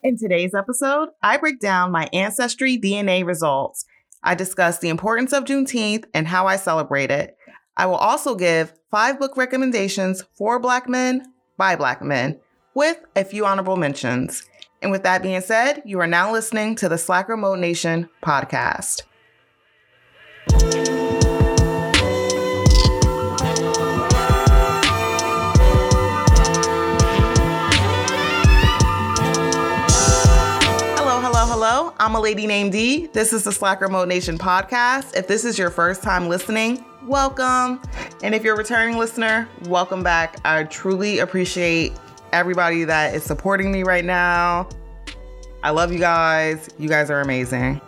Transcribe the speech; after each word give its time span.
In 0.00 0.16
today's 0.16 0.54
episode, 0.54 1.08
I 1.24 1.38
break 1.38 1.58
down 1.58 1.90
my 1.90 2.08
Ancestry 2.12 2.78
DNA 2.78 3.26
results. 3.26 3.84
I 4.22 4.36
discuss 4.36 4.78
the 4.78 4.90
importance 4.90 5.32
of 5.32 5.44
Juneteenth 5.44 6.04
and 6.14 6.28
how 6.28 6.46
I 6.46 6.54
celebrate 6.54 7.10
it. 7.10 7.36
I 7.76 7.86
will 7.86 7.96
also 7.96 8.36
give 8.36 8.74
five 8.92 9.18
book 9.18 9.36
recommendations 9.36 10.22
for 10.34 10.60
Black 10.60 10.88
men 10.88 11.32
by 11.56 11.74
Black 11.74 12.00
men, 12.00 12.38
with 12.74 12.98
a 13.16 13.24
few 13.24 13.44
honorable 13.44 13.76
mentions. 13.76 14.44
And 14.80 14.92
with 14.92 15.02
that 15.02 15.20
being 15.20 15.40
said, 15.40 15.82
you 15.84 15.98
are 15.98 16.06
now 16.06 16.30
listening 16.30 16.76
to 16.76 16.88
the 16.88 16.98
Slacker 16.98 17.36
Mode 17.36 17.58
Nation 17.58 18.08
podcast. 18.22 19.02
I'm 32.08 32.14
a 32.14 32.20
lady 32.20 32.46
named 32.46 32.72
D. 32.72 33.08
This 33.08 33.34
is 33.34 33.44
the 33.44 33.52
Slacker 33.52 33.86
Mode 33.86 34.08
Nation 34.08 34.38
podcast. 34.38 35.14
If 35.14 35.28
this 35.28 35.44
is 35.44 35.58
your 35.58 35.68
first 35.68 36.02
time 36.02 36.26
listening, 36.26 36.82
welcome. 37.06 37.82
And 38.22 38.34
if 38.34 38.42
you're 38.42 38.54
a 38.54 38.56
returning 38.56 38.96
listener, 38.96 39.46
welcome 39.66 40.02
back. 40.02 40.38
I 40.42 40.64
truly 40.64 41.18
appreciate 41.18 41.92
everybody 42.32 42.84
that 42.84 43.14
is 43.14 43.24
supporting 43.24 43.70
me 43.70 43.82
right 43.82 44.06
now. 44.06 44.70
I 45.62 45.68
love 45.68 45.92
you 45.92 45.98
guys. 45.98 46.70
You 46.78 46.88
guys 46.88 47.10
are 47.10 47.20
amazing. 47.20 47.78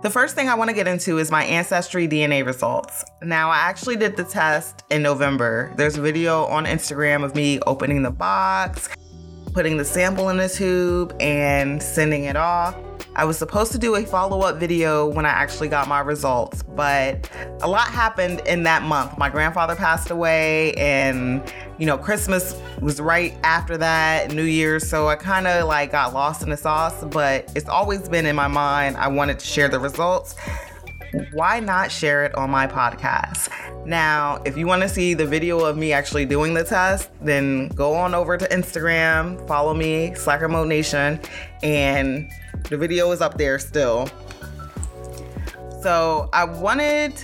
The 0.00 0.08
first 0.08 0.34
thing 0.34 0.48
I 0.48 0.54
want 0.54 0.70
to 0.70 0.74
get 0.74 0.88
into 0.88 1.18
is 1.18 1.30
my 1.30 1.44
Ancestry 1.44 2.08
DNA 2.08 2.46
results. 2.46 3.04
Now, 3.22 3.50
I 3.50 3.56
actually 3.58 3.96
did 3.96 4.16
the 4.16 4.24
test 4.24 4.84
in 4.90 5.02
November. 5.02 5.70
There's 5.76 5.98
a 5.98 6.00
video 6.00 6.46
on 6.46 6.64
Instagram 6.64 7.24
of 7.24 7.34
me 7.34 7.60
opening 7.66 8.02
the 8.02 8.10
box, 8.10 8.88
putting 9.54 9.76
the 9.76 9.84
sample 9.84 10.30
in 10.30 10.40
a 10.40 10.48
tube 10.48 11.16
and 11.20 11.80
sending 11.80 12.24
it 12.24 12.36
off. 12.36 12.76
I 13.16 13.24
was 13.24 13.38
supposed 13.38 13.70
to 13.70 13.78
do 13.78 13.94
a 13.94 14.04
follow 14.04 14.40
up 14.40 14.56
video 14.56 15.06
when 15.06 15.24
I 15.24 15.28
actually 15.28 15.68
got 15.68 15.86
my 15.86 16.00
results, 16.00 16.64
but 16.64 17.30
a 17.62 17.68
lot 17.68 17.86
happened 17.86 18.40
in 18.46 18.64
that 18.64 18.82
month. 18.82 19.16
My 19.16 19.30
grandfather 19.30 19.76
passed 19.76 20.10
away, 20.10 20.72
and 20.72 21.40
you 21.78 21.86
know, 21.86 21.96
Christmas 21.96 22.60
was 22.80 23.00
right 23.00 23.32
after 23.44 23.76
that, 23.76 24.32
New 24.32 24.42
Year's, 24.42 24.88
so 24.88 25.06
I 25.06 25.14
kind 25.14 25.46
of 25.46 25.68
like 25.68 25.92
got 25.92 26.12
lost 26.12 26.42
in 26.42 26.50
the 26.50 26.56
sauce, 26.56 27.04
but 27.04 27.52
it's 27.54 27.68
always 27.68 28.08
been 28.08 28.26
in 28.26 28.34
my 28.34 28.48
mind. 28.48 28.96
I 28.96 29.06
wanted 29.06 29.38
to 29.38 29.46
share 29.46 29.68
the 29.68 29.78
results 29.78 30.34
why 31.32 31.60
not 31.60 31.90
share 31.90 32.24
it 32.24 32.34
on 32.34 32.50
my 32.50 32.66
podcast? 32.66 33.48
Now, 33.86 34.42
if 34.44 34.56
you 34.56 34.66
want 34.66 34.82
to 34.82 34.88
see 34.88 35.14
the 35.14 35.26
video 35.26 35.60
of 35.64 35.76
me 35.76 35.92
actually 35.92 36.24
doing 36.24 36.54
the 36.54 36.64
test, 36.64 37.10
then 37.20 37.68
go 37.68 37.94
on 37.94 38.14
over 38.14 38.36
to 38.36 38.46
Instagram, 38.48 39.46
follow 39.46 39.74
me, 39.74 40.14
Slacker 40.14 40.48
Mode 40.48 40.68
Nation, 40.68 41.20
and 41.62 42.30
the 42.68 42.76
video 42.76 43.10
is 43.12 43.20
up 43.20 43.36
there 43.38 43.58
still. 43.58 44.08
So 45.82 46.30
I 46.32 46.44
wanted 46.44 47.14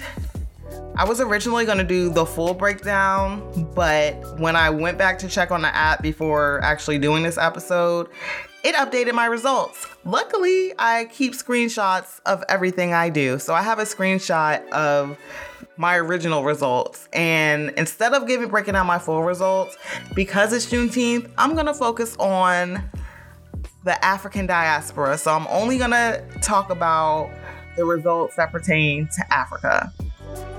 I 0.96 1.04
was 1.04 1.18
originally 1.18 1.64
going 1.64 1.78
to 1.78 1.84
do 1.84 2.10
the 2.10 2.26
full 2.26 2.52
breakdown, 2.52 3.70
but 3.74 4.38
when 4.38 4.54
I 4.54 4.68
went 4.68 4.98
back 4.98 5.18
to 5.20 5.28
check 5.28 5.50
on 5.50 5.62
the 5.62 5.74
app 5.74 6.02
before 6.02 6.60
actually 6.62 6.98
doing 6.98 7.22
this 7.22 7.38
episode, 7.38 8.08
it 8.62 8.74
updated 8.74 9.14
my 9.14 9.26
results. 9.26 9.86
Luckily, 10.04 10.72
I 10.78 11.06
keep 11.06 11.32
screenshots 11.32 12.20
of 12.26 12.44
everything 12.48 12.92
I 12.92 13.08
do. 13.08 13.38
So 13.38 13.54
I 13.54 13.62
have 13.62 13.78
a 13.78 13.84
screenshot 13.84 14.68
of 14.70 15.18
my 15.76 15.96
original 15.96 16.44
results. 16.44 17.08
And 17.12 17.70
instead 17.70 18.12
of 18.12 18.26
giving 18.26 18.48
breaking 18.48 18.74
down 18.74 18.86
my 18.86 18.98
full 18.98 19.22
results, 19.22 19.76
because 20.14 20.52
it's 20.52 20.66
Juneteenth, 20.66 21.30
I'm 21.38 21.54
gonna 21.56 21.74
focus 21.74 22.16
on 22.18 22.82
the 23.84 24.04
African 24.04 24.46
diaspora. 24.46 25.16
So 25.16 25.34
I'm 25.34 25.46
only 25.48 25.78
gonna 25.78 26.22
talk 26.42 26.70
about 26.70 27.30
the 27.76 27.84
results 27.84 28.36
that 28.36 28.52
pertain 28.52 29.08
to 29.16 29.32
Africa. 29.32 29.90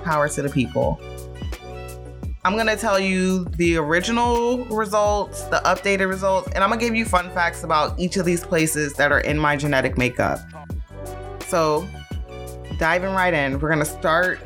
Power 0.03 0.27
to 0.29 0.41
the 0.41 0.49
people. 0.49 0.99
I'm 2.43 2.57
gonna 2.57 2.75
tell 2.75 2.99
you 2.99 3.45
the 3.57 3.77
original 3.77 4.65
results, 4.65 5.43
the 5.43 5.61
updated 5.63 6.09
results, 6.09 6.49
and 6.55 6.63
I'm 6.63 6.71
gonna 6.71 6.81
give 6.81 6.95
you 6.95 7.05
fun 7.05 7.29
facts 7.31 7.63
about 7.63 7.99
each 7.99 8.17
of 8.17 8.25
these 8.25 8.43
places 8.43 8.93
that 8.93 9.11
are 9.11 9.19
in 9.19 9.37
my 9.37 9.55
genetic 9.55 9.95
makeup. 9.95 10.39
So, 11.47 11.87
diving 12.79 13.11
right 13.11 13.33
in, 13.33 13.59
we're 13.59 13.69
gonna 13.69 13.85
start 13.85 14.39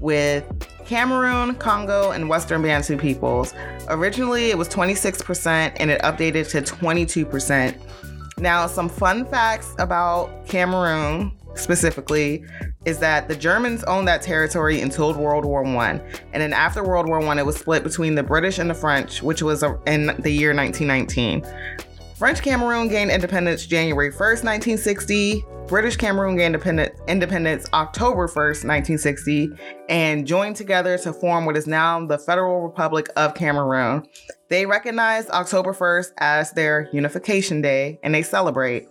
with 0.00 0.44
Cameroon, 0.84 1.54
Congo, 1.54 2.10
and 2.10 2.28
Western 2.28 2.60
Bantu 2.60 2.96
peoples. 2.98 3.54
Originally, 3.88 4.50
it 4.50 4.58
was 4.58 4.68
26% 4.68 5.74
and 5.76 5.92
it 5.92 6.02
updated 6.02 6.48
to 6.50 6.60
22%. 6.60 7.76
Now, 8.38 8.66
some 8.66 8.88
fun 8.88 9.24
facts 9.26 9.76
about 9.78 10.44
Cameroon 10.48 11.37
specifically 11.58 12.44
is 12.84 12.98
that 12.98 13.28
the 13.28 13.36
Germans 13.36 13.84
owned 13.84 14.08
that 14.08 14.22
territory 14.22 14.80
until 14.80 15.12
World 15.14 15.44
War 15.44 15.62
One, 15.62 16.00
and 16.32 16.42
then 16.42 16.52
after 16.52 16.84
World 16.84 17.08
War 17.08 17.20
One, 17.20 17.38
it 17.38 17.46
was 17.46 17.56
split 17.56 17.82
between 17.82 18.14
the 18.14 18.22
British 18.22 18.58
and 18.58 18.70
the 18.70 18.74
French, 18.74 19.22
which 19.22 19.42
was 19.42 19.62
in 19.86 20.06
the 20.18 20.30
year 20.30 20.54
1919. 20.54 21.44
French 22.16 22.42
Cameroon 22.42 22.88
gained 22.88 23.12
independence 23.12 23.64
January 23.64 24.10
1st, 24.10 24.42
1960. 24.42 25.44
British 25.68 25.96
Cameroon 25.96 26.36
gained 26.36 26.56
independence 27.06 27.68
October 27.74 28.26
1st, 28.26 28.64
1960, 28.64 29.50
and 29.88 30.26
joined 30.26 30.56
together 30.56 30.98
to 30.98 31.12
form 31.12 31.44
what 31.44 31.56
is 31.56 31.66
now 31.66 32.04
the 32.06 32.18
Federal 32.18 32.62
Republic 32.62 33.08
of 33.16 33.34
Cameroon. 33.34 34.04
They 34.48 34.66
recognize 34.66 35.28
October 35.28 35.72
1st 35.72 36.12
as 36.18 36.52
their 36.52 36.88
unification 36.92 37.60
day 37.60 38.00
and 38.02 38.14
they 38.14 38.22
celebrate. 38.22 38.88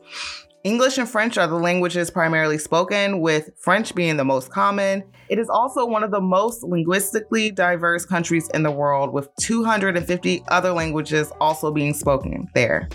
English 0.67 0.97
and 0.97 1.09
French 1.09 1.37
are 1.37 1.47
the 1.47 1.55
languages 1.55 2.11
primarily 2.11 2.57
spoken, 2.57 3.21
with 3.21 3.51
French 3.57 3.95
being 3.95 4.17
the 4.17 4.25
most 4.25 4.51
common. 4.51 5.01
It 5.29 5.39
is 5.39 5.47
also 5.47 5.85
one 5.85 6.03
of 6.03 6.11
the 6.11 6.19
most 6.19 6.61
linguistically 6.61 7.51
diverse 7.51 8.05
countries 8.05 8.49
in 8.53 8.63
the 8.63 8.71
world, 8.71 9.13
with 9.13 9.29
250 9.39 10.43
other 10.49 10.73
languages 10.73 11.31
also 11.39 11.71
being 11.71 11.93
spoken 11.93 12.49
there. 12.53 12.89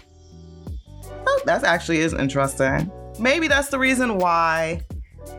Oh, 1.27 1.41
that 1.47 1.65
actually 1.65 2.01
is 2.01 2.13
interesting. 2.13 2.93
Maybe 3.19 3.49
that's 3.49 3.69
the 3.69 3.79
reason 3.79 4.19
why 4.19 4.83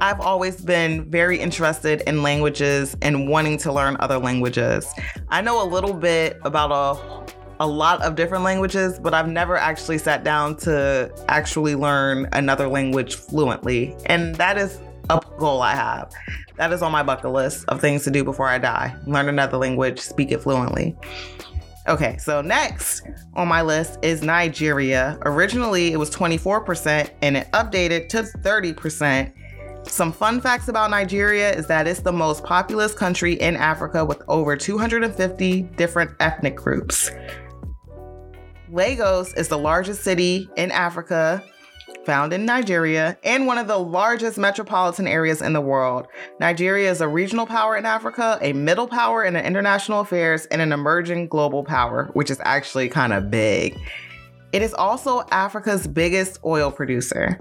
I've 0.02 0.20
always 0.20 0.60
been 0.60 1.12
very 1.12 1.40
interested 1.40 2.02
in 2.08 2.24
languages 2.24 2.98
and 3.04 3.30
wanting 3.30 3.60
to 3.60 3.72
learn 3.72 3.96
other 4.00 4.18
languages. 4.18 4.92
I 5.30 5.42
know 5.42 5.64
a 5.64 5.70
little 5.70 5.94
bit 5.94 6.40
about 6.42 6.72
a 6.72 7.43
a 7.60 7.68
lot 7.68 8.02
of 8.02 8.16
different 8.16 8.44
languages, 8.44 9.00
but 9.00 9.14
I've 9.14 9.28
never 9.28 9.58
actually 9.58 9.98
sat 9.98 10.24
down 10.24 10.58
to 10.58 11.14
actually 11.28 11.76
learn 11.76 12.28
another 12.34 12.68
language 12.68 13.16
fluently. 13.16 13.96
And 14.06 14.36
that 14.36 14.58
is 14.58 14.80
a 15.10 15.22
goal 15.38 15.62
I 15.62 15.76
have. 15.76 16.12
That 16.56 16.72
is 16.72 16.82
on 16.82 16.92
my 16.92 17.04
bucket 17.04 17.32
list 17.32 17.66
of 17.68 17.82
things 17.82 18.04
to 18.04 18.12
do 18.12 18.24
before 18.24 18.48
I 18.48 18.58
die. 18.58 18.96
Learn 19.06 19.30
another 19.30 19.58
language, 19.58 20.00
speak 20.00 20.32
it 20.32 20.42
fluently. 20.42 20.96
Okay, 21.88 22.16
so 22.18 22.42
next 22.42 23.04
on 23.34 23.48
my 23.48 23.62
list 23.62 24.00
is 24.02 24.22
Nigeria. 24.22 25.18
Originally, 25.26 25.92
it 25.92 25.98
was 25.98 26.10
24% 26.10 27.10
and 27.22 27.36
it 27.36 27.52
updated 27.52 28.08
to 28.10 28.24
30%. 28.24 29.34
Some 29.86 30.14
fun 30.14 30.40
facts 30.40 30.70
about 30.70 30.92
Nigeria 30.92 31.52
is 31.52 31.68
that 31.68 31.88
it's 31.88 32.00
the 32.00 32.12
most 32.12 32.46
populous 32.46 32.94
country 32.94 33.34
in 33.34 33.58
Africa 33.58 34.06
with 34.06 34.22
over 34.30 34.56
250 34.56 35.64
different 35.76 36.12
ethnic 36.22 36.56
groups. 36.56 37.12
Lagos 38.74 39.36
is 39.36 39.50
the 39.50 39.58
largest 39.58 40.04
city 40.04 40.50
in 40.58 40.72
Africa, 40.72 41.44
found 42.06 42.34
in 42.34 42.44
Nigeria, 42.44 43.16
and 43.24 43.46
one 43.46 43.60
of 43.60 43.68
the 43.68 43.78
largest 43.78 44.40
metropolitan 44.40 45.08
areas 45.08 45.44
in 45.44 45.54
the 45.54 45.62
world. 45.62 46.08
Nigeria 46.40 46.90
is 46.90 47.00
a 47.00 47.08
regional 47.08 47.46
power 47.46 47.78
in 47.78 47.86
Africa, 47.86 48.40
a 48.42 48.52
middle 48.54 48.88
power 48.88 49.24
in 49.24 49.36
international 49.36 50.00
affairs, 50.00 50.48
and 50.48 50.60
an 50.60 50.72
emerging 50.72 51.28
global 51.28 51.64
power, 51.64 52.10
which 52.14 52.32
is 52.32 52.42
actually 52.46 52.90
kind 52.90 53.14
of 53.14 53.30
big. 53.30 53.78
It 54.54 54.64
is 54.64 54.74
also 54.74 55.22
Africa's 55.30 55.86
biggest 55.86 56.40
oil 56.44 56.72
producer. 56.72 57.40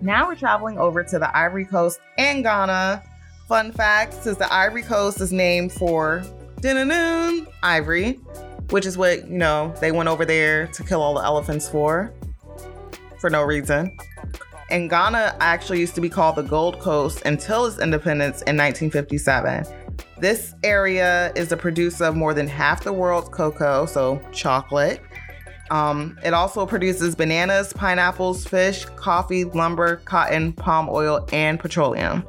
Now 0.00 0.26
we're 0.26 0.36
traveling 0.36 0.78
over 0.78 1.04
to 1.04 1.18
the 1.18 1.36
Ivory 1.36 1.66
Coast 1.66 2.00
and 2.16 2.42
Ghana. 2.42 3.02
Fun 3.46 3.72
fact 3.72 4.14
since 4.14 4.38
the 4.38 4.50
Ivory 4.50 4.82
Coast 4.82 5.20
is 5.20 5.34
named 5.34 5.70
for 5.70 6.24
ivory, 7.62 8.18
which 8.70 8.86
is 8.86 8.96
what, 8.96 9.28
you 9.28 9.38
know, 9.38 9.74
they 9.80 9.92
went 9.92 10.08
over 10.08 10.24
there 10.24 10.66
to 10.68 10.84
kill 10.84 11.02
all 11.02 11.14
the 11.14 11.22
elephants 11.22 11.68
for, 11.68 12.12
for 13.18 13.30
no 13.30 13.42
reason. 13.42 13.96
And 14.70 14.88
Ghana 14.88 15.36
actually 15.40 15.80
used 15.80 15.94
to 15.94 16.00
be 16.00 16.08
called 16.08 16.36
the 16.36 16.42
Gold 16.42 16.80
Coast 16.80 17.22
until 17.26 17.66
its 17.66 17.78
independence 17.78 18.42
in 18.42 18.56
1957. 18.56 19.64
This 20.18 20.54
area 20.62 21.32
is 21.36 21.48
the 21.48 21.56
producer 21.56 22.04
of 22.04 22.16
more 22.16 22.32
than 22.34 22.48
half 22.48 22.84
the 22.84 22.92
world's 22.92 23.28
cocoa, 23.28 23.86
so 23.86 24.20
chocolate. 24.32 25.00
Um, 25.70 26.18
it 26.24 26.34
also 26.34 26.66
produces 26.66 27.14
bananas, 27.14 27.72
pineapples, 27.72 28.46
fish, 28.46 28.84
coffee, 28.96 29.44
lumber, 29.44 29.96
cotton, 30.04 30.52
palm 30.52 30.88
oil, 30.90 31.26
and 31.32 31.58
petroleum. 31.58 32.24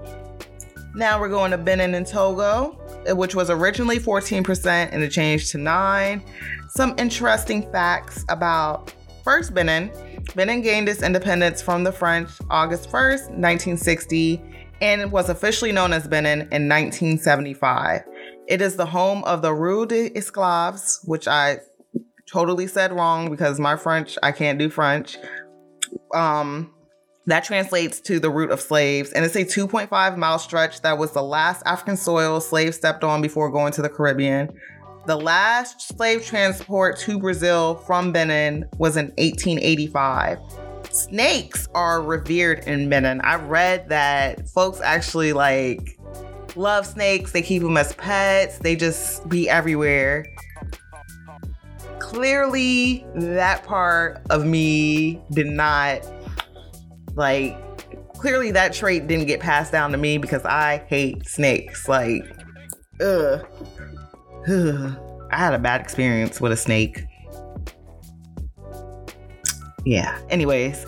Now 0.93 1.19
we're 1.19 1.29
going 1.29 1.51
to 1.51 1.57
Benin 1.57 1.95
and 1.95 2.07
Togo. 2.07 2.79
Which 3.09 3.35
was 3.35 3.49
originally 3.49 3.99
14% 3.99 4.89
and 4.91 5.03
it 5.03 5.09
changed 5.09 5.51
to 5.51 5.57
9. 5.57 6.23
Some 6.69 6.95
interesting 6.97 7.69
facts 7.71 8.25
about 8.29 8.93
first 9.23 9.53
Benin. 9.53 9.91
Benin 10.35 10.61
gained 10.61 10.89
its 10.89 11.01
independence 11.01 11.61
from 11.61 11.83
the 11.83 11.91
French 11.91 12.29
August 12.49 12.89
1st, 12.89 13.29
1960, 13.29 14.41
and 14.81 15.11
was 15.11 15.29
officially 15.29 15.71
known 15.71 15.93
as 15.93 16.07
Benin 16.07 16.41
in 16.51 16.69
1975. 16.69 18.03
It 18.47 18.61
is 18.61 18.75
the 18.75 18.85
home 18.85 19.23
of 19.23 19.41
the 19.41 19.53
Rue 19.53 19.85
des 19.85 20.09
Esclaves, 20.11 20.99
which 21.07 21.27
I 21.27 21.59
totally 22.27 22.67
said 22.67 22.93
wrong 22.93 23.29
because 23.29 23.59
my 23.59 23.75
French, 23.75 24.17
I 24.21 24.31
can't 24.31 24.59
do 24.59 24.69
French. 24.69 25.17
Um, 26.13 26.74
that 27.27 27.43
translates 27.43 27.99
to 28.01 28.19
the 28.19 28.29
route 28.29 28.51
of 28.51 28.61
slaves, 28.61 29.11
and 29.11 29.25
it's 29.25 29.35
a 29.35 29.45
2.5 29.45 30.17
mile 30.17 30.39
stretch 30.39 30.81
that 30.81 30.97
was 30.97 31.11
the 31.11 31.23
last 31.23 31.63
African 31.65 31.97
soil 31.97 32.39
slaves 32.39 32.77
stepped 32.77 33.03
on 33.03 33.21
before 33.21 33.49
going 33.49 33.73
to 33.73 33.81
the 33.81 33.89
Caribbean. 33.89 34.49
The 35.07 35.15
last 35.15 35.81
slave 35.81 36.25
transport 36.25 36.97
to 36.99 37.19
Brazil 37.19 37.75
from 37.75 38.11
Benin 38.11 38.65
was 38.77 38.97
in 38.97 39.07
1885. 39.17 40.39
Snakes 40.91 41.67
are 41.75 42.01
revered 42.01 42.59
in 42.67 42.89
Benin. 42.89 43.21
I 43.21 43.35
read 43.35 43.89
that 43.89 44.47
folks 44.49 44.81
actually 44.81 45.33
like 45.33 45.99
love 46.55 46.85
snakes. 46.85 47.31
They 47.31 47.41
keep 47.41 47.61
them 47.61 47.77
as 47.77 47.93
pets. 47.93 48.59
They 48.59 48.75
just 48.75 49.27
be 49.29 49.49
everywhere. 49.49 50.25
Clearly, 51.99 53.05
that 53.15 53.63
part 53.63 54.21
of 54.29 54.45
me 54.45 55.21
did 55.31 55.47
not 55.47 56.01
like 57.15 57.57
clearly 58.17 58.51
that 58.51 58.73
trait 58.73 59.07
didn't 59.07 59.27
get 59.27 59.39
passed 59.39 59.71
down 59.71 59.91
to 59.91 59.97
me 59.97 60.17
because 60.17 60.43
I 60.45 60.83
hate 60.87 61.27
snakes. 61.27 61.87
Like, 61.87 62.23
ugh. 63.01 63.45
ugh. 64.47 64.99
I 65.31 65.37
had 65.37 65.53
a 65.53 65.59
bad 65.59 65.81
experience 65.81 66.39
with 66.39 66.51
a 66.51 66.57
snake. 66.57 67.03
Yeah. 69.85 70.19
Anyways, 70.29 70.85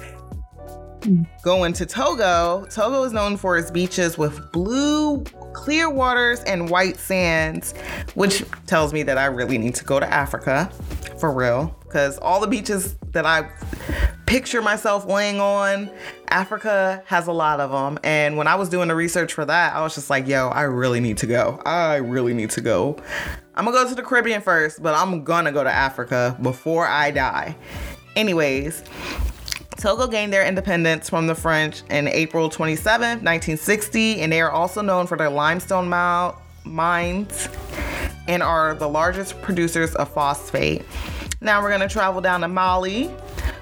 going 1.44 1.74
to 1.74 1.85
Togo. 1.85 2.65
Togo 2.69 3.03
is 3.03 3.13
known 3.13 3.35
for 3.35 3.57
its 3.57 3.71
beaches 3.71 4.18
with 4.18 4.51
blue, 4.51 5.24
clear 5.53 5.89
waters 5.89 6.44
and 6.44 6.69
white 6.69 6.97
sands, 6.97 7.74
which 8.15 8.44
tells 8.68 8.94
me 8.94 9.03
that 9.03 9.18
I 9.18 9.25
really 9.25 9.57
need 9.57 9.75
to 9.75 9.83
go 9.83 10.00
to 10.00 10.12
Africa 10.12 10.71
for 11.19 11.31
real. 11.31 11.75
Because 11.83 12.18
all 12.19 12.39
the 12.39 12.47
beaches 12.47 12.95
that 13.12 13.25
I 13.25 13.50
picture 14.27 14.62
myself 14.62 15.07
laying 15.07 15.39
on, 15.39 15.89
Africa 16.27 17.01
has 17.06 17.25
a 17.27 17.31
lot 17.31 17.59
of 17.59 17.71
them. 17.71 17.97
And 18.03 18.38
when 18.38 18.45
I 18.45 18.56
was 18.56 18.69
doing 18.69 18.89
the 18.89 18.95
research 18.95 19.33
for 19.33 19.45
that, 19.45 19.74
I 19.74 19.81
was 19.81 19.95
just 19.95 20.09
like, 20.09 20.27
yo, 20.27 20.50
I 20.50 20.63
really 20.63 21.00
need 21.00 21.18
to 21.19 21.25
go. 21.25 21.59
I 21.65 21.95
really 21.95 22.35
need 22.35 22.51
to 22.51 22.62
go. 22.62 22.97
I'm 23.56 23.65
gonna 23.65 23.75
go 23.75 23.89
to 23.89 23.95
the 23.95 24.03
Caribbean 24.03 24.41
first, 24.41 24.83
but 24.83 24.94
I'm 24.94 25.24
gonna 25.24 25.51
go 25.51 25.63
to 25.63 25.71
Africa 25.71 26.38
before 26.41 26.85
I 26.85 27.09
die. 27.09 27.56
Anyways, 28.15 28.83
Togo 29.77 30.07
gained 30.07 30.33
their 30.33 30.45
independence 30.45 31.09
from 31.09 31.27
the 31.27 31.35
French 31.35 31.83
in 31.89 32.07
April 32.07 32.50
27, 32.50 33.01
1960, 33.01 34.21
and 34.21 34.31
they 34.31 34.41
are 34.41 34.51
also 34.51 34.81
known 34.81 35.07
for 35.07 35.18
their 35.18 35.29
limestone 35.29 35.88
mines 36.65 37.47
and 38.27 38.44
are 38.44 38.75
the 38.75 38.89
largest 38.89 39.41
producers 39.41 39.95
of 39.95 40.09
phosphate. 40.09 40.83
Now 41.39 41.62
we're 41.62 41.77
to 41.77 41.88
travel 41.88 42.19
down 42.19 42.41
to 42.41 42.47
Mali, 42.47 43.09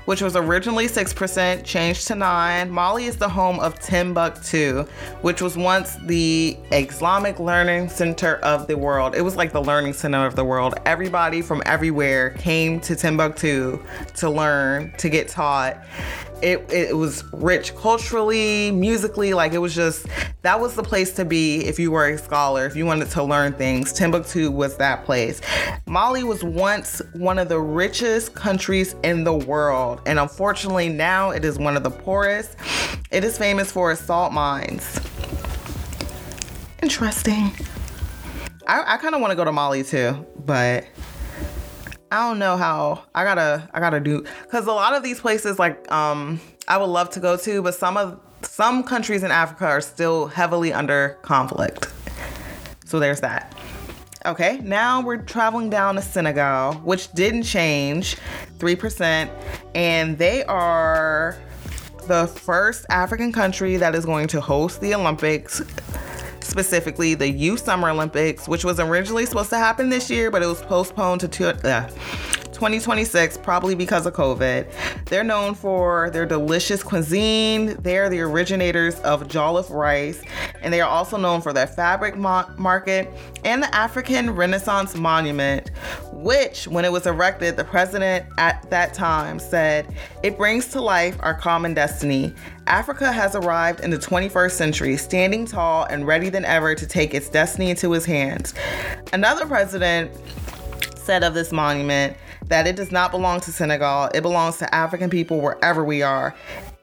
which 0.05 0.21
was 0.21 0.35
originally 0.35 0.87
6%, 0.87 1.63
changed 1.63 2.07
to 2.07 2.15
9. 2.15 2.69
Mali 2.69 3.05
is 3.05 3.17
the 3.17 3.29
home 3.29 3.59
of 3.59 3.79
Timbuktu, 3.79 4.83
which 5.21 5.41
was 5.41 5.57
once 5.57 5.95
the 6.05 6.57
Islamic 6.71 7.39
learning 7.39 7.89
center 7.89 8.37
of 8.37 8.67
the 8.67 8.77
world. 8.77 9.15
It 9.15 9.21
was 9.21 9.35
like 9.35 9.51
the 9.51 9.61
learning 9.61 9.93
center 9.93 10.25
of 10.25 10.35
the 10.35 10.45
world. 10.45 10.75
Everybody 10.85 11.41
from 11.41 11.61
everywhere 11.65 12.31
came 12.31 12.79
to 12.81 12.95
Timbuktu 12.95 13.83
to 14.15 14.29
learn, 14.29 14.93
to 14.97 15.09
get 15.09 15.27
taught 15.27 15.83
it, 16.41 16.71
it 16.71 16.95
was 16.95 17.23
rich 17.33 17.75
culturally, 17.75 18.71
musically. 18.71 19.33
Like 19.33 19.53
it 19.53 19.57
was 19.57 19.73
just, 19.73 20.05
that 20.41 20.59
was 20.59 20.75
the 20.75 20.83
place 20.83 21.13
to 21.13 21.25
be 21.25 21.65
if 21.65 21.79
you 21.79 21.91
were 21.91 22.07
a 22.07 22.17
scholar, 22.17 22.65
if 22.65 22.75
you 22.75 22.85
wanted 22.85 23.09
to 23.11 23.23
learn 23.23 23.53
things. 23.53 23.93
Timbuktu 23.93 24.51
was 24.51 24.77
that 24.77 25.05
place. 25.05 25.41
Mali 25.87 26.23
was 26.23 26.43
once 26.43 27.01
one 27.13 27.39
of 27.39 27.49
the 27.49 27.59
richest 27.59 28.35
countries 28.35 28.95
in 29.03 29.23
the 29.23 29.33
world. 29.33 29.94
And 30.06 30.19
unfortunately, 30.19 30.89
now 30.89 31.31
it 31.31 31.45
is 31.45 31.57
one 31.57 31.77
of 31.77 31.83
the 31.83 31.92
poorest. 31.92 32.56
It 33.12 33.24
is 33.24 33.38
famous 33.38 33.71
for 33.71 33.92
its 33.92 34.01
salt 34.01 34.33
mines. 34.33 35.00
Interesting. 36.81 37.51
I, 38.68 38.95
I 38.95 38.97
kind 38.97 39.15
of 39.15 39.21
want 39.21 39.31
to 39.31 39.36
go 39.36 39.45
to 39.45 39.51
Mali 39.51 39.83
too, 39.83 40.25
but 40.45 40.86
I 42.12 42.27
don't 42.27 42.39
know 42.39 42.57
how 42.57 43.03
I 43.13 43.24
gotta 43.24 43.69
I 43.74 43.80
gotta 43.80 44.00
do 44.00 44.24
because 44.44 44.68
a 44.68 44.71
lot 44.71 44.94
of 44.94 45.03
these 45.03 45.19
places 45.19 45.59
like 45.59 45.92
um 45.92 46.39
I 46.68 46.77
would 46.77 46.86
love 46.86 47.09
to 47.12 47.19
go 47.19 47.38
to, 47.38 47.62
but 47.62 47.75
some 47.75 47.98
of 47.98 48.19
some 48.41 48.83
countries 48.83 49.24
in 49.24 49.31
Africa 49.31 49.65
are 49.65 49.81
still 49.81 50.27
heavily 50.27 50.71
under 50.71 51.18
conflict. 51.21 51.91
So 52.86 53.00
there's 53.00 53.21
that. 53.21 53.56
Okay, 54.25 54.59
now 54.63 55.01
we're 55.01 55.18
traveling 55.18 55.69
down 55.69 55.95
to 55.95 56.01
Senegal, 56.01 56.74
which 56.75 57.12
didn't 57.13 57.44
change, 57.44 58.18
3%, 58.57 59.30
and 59.75 60.18
they 60.18 60.44
are 60.45 61.38
the 62.07 62.27
first 62.27 62.86
African 62.89 63.31
country 63.31 63.77
that 63.77 63.94
is 63.94 64.06
going 64.06 64.27
to 64.27 64.42
host 64.42 64.81
the 64.81 64.95
Olympics 64.95 65.62
specifically 66.42 67.16
the 67.16 67.30
Youth 67.30 67.60
Summer 67.60 67.89
Olympics, 67.89 68.48
which 68.48 68.63
was 68.63 68.80
originally 68.80 69.25
supposed 69.25 69.50
to 69.50 69.57
happen 69.57 69.89
this 69.89 70.10
year, 70.10 70.31
but 70.31 70.42
it 70.42 70.45
was 70.45 70.62
postponed 70.62 71.19
to 71.22 71.27
two, 71.27 71.48
uh, 71.48 71.89
2026, 72.55 73.37
probably 73.37 73.75
because 73.75 74.05
of 74.05 74.13
COVID. 74.13 75.05
They're 75.05 75.25
known 75.25 75.53
for 75.55 76.09
their 76.11 76.25
delicious 76.25 76.81
cuisine. 76.81 77.75
They're 77.81 78.09
the 78.09 78.21
originators 78.21 78.97
of 79.01 79.27
jollof 79.27 79.69
rice, 79.69 80.21
and 80.61 80.73
they 80.73 80.79
are 80.79 80.89
also 80.89 81.17
known 81.17 81.41
for 81.41 81.51
their 81.51 81.67
fabric 81.67 82.15
mo- 82.15 82.49
market 82.57 83.11
and 83.43 83.61
the 83.61 83.75
African 83.75 84.31
Renaissance 84.31 84.95
Monument, 84.95 85.69
which, 86.13 86.65
when 86.67 86.85
it 86.85 86.91
was 86.91 87.05
erected, 87.05 87.57
the 87.57 87.65
president 87.65 88.25
at 88.37 88.67
that 88.69 88.93
time 88.93 89.37
said, 89.37 89.93
It 90.23 90.37
brings 90.37 90.67
to 90.67 90.81
life 90.81 91.17
our 91.19 91.33
common 91.33 91.73
destiny. 91.73 92.33
Africa 92.67 93.11
has 93.11 93.35
arrived 93.35 93.81
in 93.81 93.91
the 93.91 93.97
21st 93.97 94.51
century, 94.51 94.95
standing 94.97 95.45
tall 95.45 95.83
and 95.83 96.07
ready 96.07 96.29
than 96.29 96.45
ever 96.45 96.73
to 96.73 96.87
take 96.87 97.13
its 97.13 97.27
destiny 97.27 97.69
into 97.69 97.91
his 97.91 98.05
hands. 98.05 98.53
Another 99.11 99.45
president 99.45 100.09
said 100.95 101.23
of 101.23 101.33
this 101.33 101.51
monument 101.51 102.17
that 102.47 102.68
it 102.68 102.75
does 102.75 102.92
not 102.92 103.12
belong 103.12 103.39
to 103.42 103.51
Senegal, 103.51 104.09
it 104.13 104.22
belongs 104.22 104.58
to 104.58 104.75
African 104.75 105.10
people 105.10 105.41
wherever 105.41 105.84
we 105.84 106.01
are. 106.01 106.36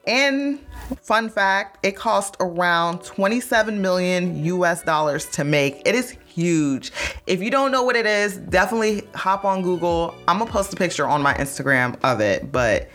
And 0.05 0.59
fun 1.01 1.29
fact, 1.29 1.85
it 1.85 1.95
cost 1.95 2.35
around 2.41 3.03
27 3.03 3.81
million 3.81 4.43
US 4.45 4.83
dollars 4.83 5.25
to 5.27 5.43
make. 5.43 5.81
It 5.85 5.95
is 5.95 6.17
huge. 6.25 6.91
If 7.25 7.41
you 7.41 7.49
don't 7.49 7.71
know 7.71 7.83
what 7.83 7.95
it 7.95 8.05
is, 8.05 8.37
definitely 8.37 9.03
hop 9.15 9.45
on 9.45 9.61
Google. 9.61 10.13
I'm 10.27 10.39
gonna 10.39 10.51
post 10.51 10.73
a 10.73 10.75
picture 10.75 11.07
on 11.07 11.21
my 11.21 11.33
Instagram 11.35 11.97
of 12.03 12.19
it, 12.19 12.51
but 12.51 12.89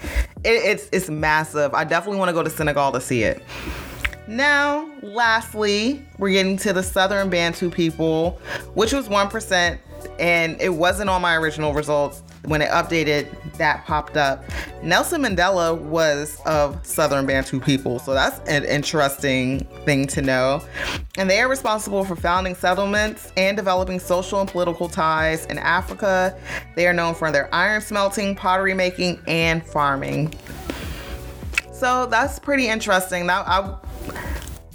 it, 0.44 0.50
it's 0.50 0.88
it's 0.92 1.08
massive. 1.08 1.72
I 1.72 1.84
definitely 1.84 2.18
want 2.18 2.28
to 2.28 2.34
go 2.34 2.42
to 2.42 2.50
Senegal 2.50 2.92
to 2.92 3.00
see 3.00 3.22
it. 3.22 3.42
Now, 4.26 4.90
lastly, 5.02 6.04
we're 6.18 6.30
getting 6.30 6.58
to 6.58 6.74
the 6.74 6.82
Southern 6.82 7.30
Bantu 7.30 7.70
people, 7.70 8.38
which 8.74 8.92
was 8.92 9.08
1%, 9.08 9.78
and 10.18 10.60
it 10.60 10.68
wasn't 10.68 11.08
on 11.08 11.22
my 11.22 11.34
original 11.34 11.72
results 11.72 12.22
when 12.48 12.62
it 12.62 12.70
updated, 12.70 13.28
that 13.58 13.84
popped 13.84 14.16
up. 14.16 14.44
Nelson 14.82 15.22
Mandela 15.22 15.78
was 15.78 16.40
of 16.46 16.84
Southern 16.86 17.26
Bantu 17.26 17.60
people, 17.60 17.98
so 17.98 18.14
that's 18.14 18.38
an 18.48 18.64
interesting 18.64 19.60
thing 19.84 20.06
to 20.08 20.22
know. 20.22 20.62
And 21.16 21.28
they 21.28 21.40
are 21.40 21.48
responsible 21.48 22.04
for 22.04 22.16
founding 22.16 22.54
settlements 22.54 23.32
and 23.36 23.56
developing 23.56 24.00
social 24.00 24.40
and 24.40 24.48
political 24.48 24.88
ties 24.88 25.46
in 25.46 25.58
Africa. 25.58 26.38
They 26.76 26.86
are 26.86 26.92
known 26.92 27.14
for 27.14 27.30
their 27.30 27.52
iron 27.54 27.80
smelting, 27.80 28.34
pottery 28.34 28.74
making, 28.74 29.20
and 29.26 29.64
farming. 29.64 30.34
So 31.72 32.06
that's 32.06 32.38
pretty 32.38 32.68
interesting. 32.68 33.26
Now, 33.26 33.42
I, 33.42 33.76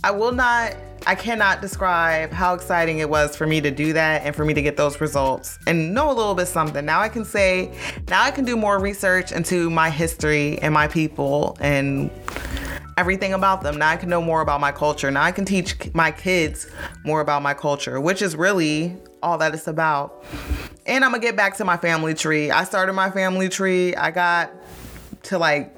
I 0.06 0.12
will 0.12 0.32
not 0.32 0.76
I 1.06 1.16
cannot 1.16 1.62
describe 1.62 2.32
how 2.32 2.54
exciting 2.54 3.00
it 3.00 3.10
was 3.10 3.36
for 3.36 3.46
me 3.46 3.60
to 3.62 3.72
do 3.72 3.92
that 3.94 4.22
and 4.24 4.34
for 4.34 4.46
me 4.46 4.54
to 4.54 4.62
get 4.62 4.78
those 4.78 5.02
results 5.02 5.60
and 5.68 5.94
know 5.94 6.10
a 6.10 6.14
little 6.14 6.34
bit 6.34 6.48
something. 6.48 6.86
Now 6.86 7.02
I 7.02 7.10
can 7.10 7.26
say, 7.26 7.74
now 8.08 8.24
I 8.24 8.32
can 8.32 8.46
do 8.46 8.56
more 8.56 8.80
research 8.80 9.32
into 9.34 9.70
my 9.70 9.90
history 9.90 10.60
and 10.60 10.74
my 10.74 10.88
people 10.88 11.58
and 11.60 12.10
everything 12.98 13.34
about 13.34 13.64
them. 13.64 13.78
Now 13.78 13.90
I 13.90 13.98
can 13.98 14.10
know 14.10 14.22
more 14.22 14.42
about 14.42 14.62
my 14.62 14.72
culture. 14.72 15.12
Now 15.12 15.24
I 15.24 15.34
can 15.34 15.44
teach 15.44 15.94
my 15.94 16.10
kids 16.10 16.68
more 17.04 17.20
about 17.20 17.42
my 17.42 17.54
culture, 17.54 18.00
which 18.00 18.22
is 18.22 18.36
really 18.36 18.96
all 19.22 19.38
that 19.40 19.54
it's 19.54 19.68
about. 19.68 20.24
And 20.86 21.04
I'm 21.04 21.12
gonna 21.12 21.22
get 21.22 21.36
back 21.36 21.58
to 21.58 21.66
my 21.66 21.76
family 21.76 22.14
tree. 22.14 22.50
I 22.50 22.64
started 22.64 22.94
my 22.94 23.10
family 23.12 23.50
tree. 23.50 23.94
I 23.96 24.12
got 24.12 24.54
to 25.24 25.38
like 25.38 25.76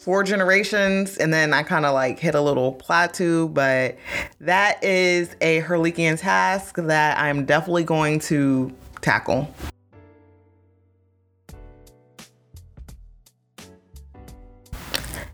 four 0.00 0.24
generations 0.24 1.18
and 1.18 1.32
then 1.32 1.52
I 1.52 1.62
kind 1.62 1.84
of 1.84 1.92
like 1.92 2.18
hit 2.18 2.34
a 2.34 2.40
little 2.40 2.72
plateau, 2.72 3.48
but 3.48 3.98
that 4.40 4.82
is 4.82 5.36
a 5.42 5.58
Herculean 5.60 6.16
task 6.16 6.76
that 6.76 7.18
I'm 7.18 7.44
definitely 7.44 7.84
going 7.84 8.18
to 8.20 8.74
tackle. 9.02 9.54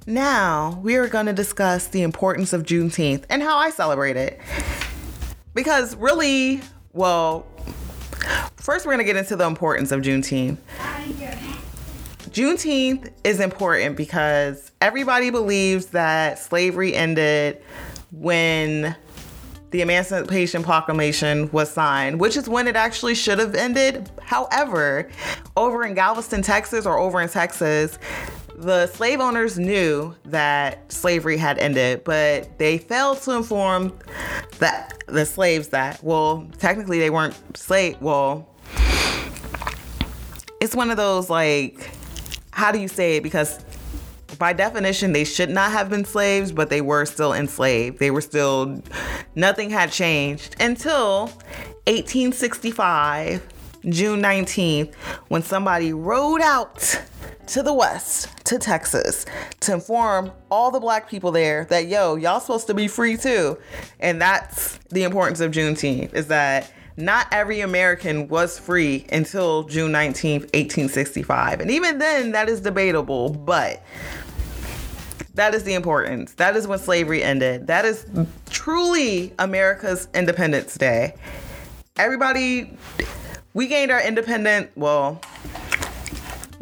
Now, 0.05 0.81
we 0.83 0.97
are 0.97 1.09
going 1.09 1.27
to 1.27 1.33
discuss 1.33 1.87
the 1.89 2.03
importance 2.03 2.53
of 2.53 2.65
Juneteenth 2.65 3.25
and 3.31 3.43
how 3.43 3.59
I 3.59 3.71
celebrate 3.71 4.17
it. 4.17 4.41
Because 5.55 5.97
really, 5.97 6.61
well, 6.93 7.47
first 8.57 8.85
we're 8.85 8.93
going 8.93 9.05
to 9.05 9.13
get 9.13 9.17
into 9.17 9.37
the 9.37 9.47
importance 9.47 9.93
of 9.93 10.03
Juneteenth. 10.03 10.59
Juneteenth 12.37 13.13
is 13.25 13.41
important 13.41 13.97
because 13.97 14.71
everybody 14.83 15.31
believes 15.31 15.87
that 15.87 16.39
slavery 16.39 16.95
ended 16.95 17.63
when 18.13 18.95
the 19.71 19.81
Emancipation 19.81 20.63
Proclamation 20.63 21.51
was 21.51 21.71
signed, 21.71 22.21
which 22.21 22.37
is 22.37 22.47
when 22.47 22.69
it 22.69 22.77
actually 22.77 23.15
should 23.15 23.39
have 23.39 23.55
ended. 23.55 24.11
However, 24.21 25.09
over 25.57 25.83
in 25.87 25.95
Galveston, 25.95 26.43
Texas, 26.43 26.85
or 26.85 26.99
over 26.99 27.23
in 27.23 27.31
Texas, 27.31 27.99
the 28.55 28.87
slave 28.89 29.21
owners 29.21 29.59
knew 29.59 30.15
that 30.27 30.93
slavery 30.93 31.39
had 31.39 31.57
ended, 31.57 32.05
but 32.05 32.59
they 32.59 32.77
failed 32.77 33.23
to 33.23 33.31
inform 33.31 33.99
that 34.59 34.93
the 35.07 35.25
slaves 35.25 35.69
that 35.69 36.03
well, 36.03 36.47
technically 36.59 36.99
they 36.99 37.09
weren't 37.09 37.57
slave. 37.57 37.97
Well, 38.03 38.47
it's 40.61 40.75
one 40.75 40.91
of 40.91 40.99
those 40.99 41.31
like, 41.31 41.96
how 42.57 42.73
do 42.73 42.79
you 42.79 42.89
say 42.89 43.19
it? 43.19 43.23
Because 43.23 43.63
by 44.39 44.55
definition, 44.55 45.13
they 45.13 45.25
should 45.25 45.51
not 45.51 45.73
have 45.73 45.91
been 45.91 46.07
slaves, 46.07 46.53
but 46.53 46.71
they 46.71 46.81
were 46.81 47.05
still 47.05 47.35
enslaved. 47.35 47.99
They 47.99 48.11
were 48.11 48.23
still, 48.23 48.83
nothing 49.35 49.69
had 49.69 49.93
changed 49.93 50.57
until 50.59 51.27
1865, 51.87 53.47
June 53.91 54.23
19th, 54.23 54.95
when 55.29 55.43
somebody 55.43 55.93
rode 55.93 56.41
out 56.41 56.99
to 57.49 57.63
the 57.63 57.75
west, 57.75 58.31
to 58.47 58.59
Texas, 58.59 59.27
to 59.61 59.75
inform 59.75 60.33
all 60.51 60.71
the 60.71 60.81
black 60.81 61.11
people 61.11 61.31
there 61.31 61.67
that, 61.67 61.89
yo, 61.89 62.17
y'all 62.17 62.41
supposed 62.41 62.69
to 62.69 62.75
be 62.75 62.89
free 62.89 63.19
too. 63.19 63.59
And 64.01 64.19
that's 64.19 64.79
the 64.89 65.03
importance 65.03 65.41
of 65.41 65.53
Juneteenth, 65.53 66.15
is 66.15 66.29
that 66.29 66.73
not 66.97 67.27
every 67.31 67.61
American 67.61 68.29
was 68.29 68.59
free 68.59 69.07
until 69.13 69.65
June 69.65 69.93
19th, 69.93 70.43
1865. 70.55 71.61
And 71.61 71.71
even 71.71 71.99
then, 71.99 72.33
that 72.33 72.49
is 72.49 72.61
debatable, 72.61 73.31
but 73.31 73.83
that 75.35 75.55
is 75.55 75.65
the 75.65 75.75
importance. 75.75 76.33
That 76.35 76.57
is 76.57 76.67
when 76.67 76.79
slavery 76.79 77.23
ended. 77.23 77.67
That 77.67 77.85
is 77.85 78.07
truly 78.49 79.33
America's 79.39 80.09
Independence 80.15 80.77
Day. 80.77 81.15
Everybody, 81.99 82.77
we 83.53 83.67
gained 83.67 83.91
our 83.91 84.01
independence, 84.01 84.71
well, 84.77 85.21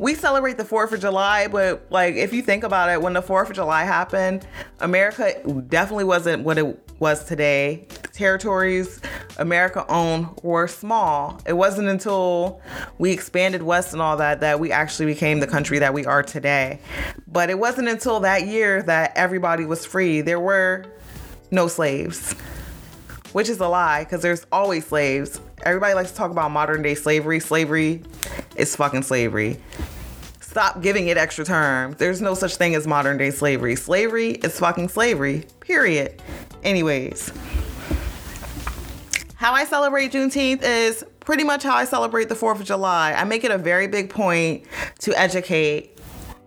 we 0.04 0.14
celebrate 0.14 0.58
the 0.58 0.64
4th 0.64 0.92
of 0.92 1.00
July, 1.00 1.48
but 1.48 1.86
like 1.88 2.14
if 2.16 2.34
you 2.34 2.42
think 2.42 2.62
about 2.62 2.90
it, 2.90 3.00
when 3.00 3.14
the 3.14 3.22
4th 3.22 3.48
of 3.48 3.54
July 3.54 3.84
happened, 3.84 4.46
America 4.80 5.32
definitely 5.68 6.04
wasn't 6.04 6.44
what 6.44 6.58
it 6.58 6.78
was 7.00 7.24
today. 7.24 7.86
The 8.02 8.08
territories 8.08 9.00
America 9.38 9.86
owned 9.88 10.28
were 10.42 10.68
small. 10.68 11.40
It 11.46 11.54
wasn't 11.54 11.88
until 11.88 12.60
we 12.98 13.12
expanded 13.12 13.62
west 13.62 13.94
and 13.94 14.02
all 14.02 14.18
that 14.18 14.40
that 14.40 14.60
we 14.60 14.70
actually 14.70 15.06
became 15.06 15.40
the 15.40 15.46
country 15.46 15.78
that 15.78 15.94
we 15.94 16.04
are 16.04 16.22
today. 16.22 16.80
But 17.26 17.48
it 17.48 17.58
wasn't 17.58 17.88
until 17.88 18.20
that 18.20 18.46
year 18.46 18.82
that 18.82 19.12
everybody 19.16 19.64
was 19.64 19.86
free. 19.86 20.20
There 20.20 20.38
were 20.38 20.84
no 21.50 21.66
slaves, 21.66 22.34
which 23.32 23.48
is 23.48 23.58
a 23.58 23.68
lie 23.68 24.04
because 24.04 24.20
there's 24.20 24.44
always 24.52 24.86
slaves. 24.86 25.40
Everybody 25.62 25.94
likes 25.94 26.10
to 26.10 26.16
talk 26.16 26.30
about 26.30 26.50
modern 26.50 26.82
day 26.82 26.94
slavery. 26.94 27.40
Slavery 27.40 28.02
is 28.54 28.76
fucking 28.76 29.04
slavery. 29.04 29.58
Stop 30.54 30.82
giving 30.82 31.08
it 31.08 31.16
extra 31.16 31.44
terms. 31.44 31.96
There's 31.96 32.20
no 32.20 32.34
such 32.34 32.54
thing 32.54 32.76
as 32.76 32.86
modern 32.86 33.18
day 33.18 33.32
slavery. 33.32 33.74
Slavery 33.74 34.34
is 34.34 34.56
fucking 34.56 34.88
slavery, 34.88 35.46
period. 35.58 36.22
Anyways, 36.62 37.32
how 39.34 39.52
I 39.52 39.64
celebrate 39.64 40.12
Juneteenth 40.12 40.62
is 40.62 41.04
pretty 41.18 41.42
much 41.42 41.64
how 41.64 41.74
I 41.74 41.84
celebrate 41.84 42.28
the 42.28 42.36
4th 42.36 42.60
of 42.60 42.66
July. 42.66 43.14
I 43.14 43.24
make 43.24 43.42
it 43.42 43.50
a 43.50 43.58
very 43.58 43.88
big 43.88 44.10
point 44.10 44.64
to 45.00 45.12
educate 45.18 45.98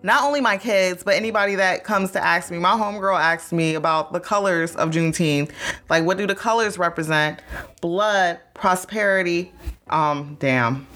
not 0.04 0.24
only 0.24 0.40
my 0.40 0.56
kids, 0.56 1.04
but 1.04 1.16
anybody 1.16 1.56
that 1.56 1.84
comes 1.84 2.12
to 2.12 2.24
ask 2.24 2.50
me. 2.50 2.60
My 2.60 2.78
homegirl 2.78 3.20
asked 3.20 3.52
me 3.52 3.76
about 3.76 4.14
the 4.14 4.22
colors 4.22 4.74
of 4.78 4.92
Juneteenth. 4.92 5.52
Like, 5.90 6.06
what 6.06 6.18
do 6.18 6.26
the 6.26 6.36
colors 6.36 6.78
represent? 6.78 7.42
Blood, 7.82 8.40
prosperity. 8.54 9.52
Um, 9.90 10.38
damn, 10.40 10.88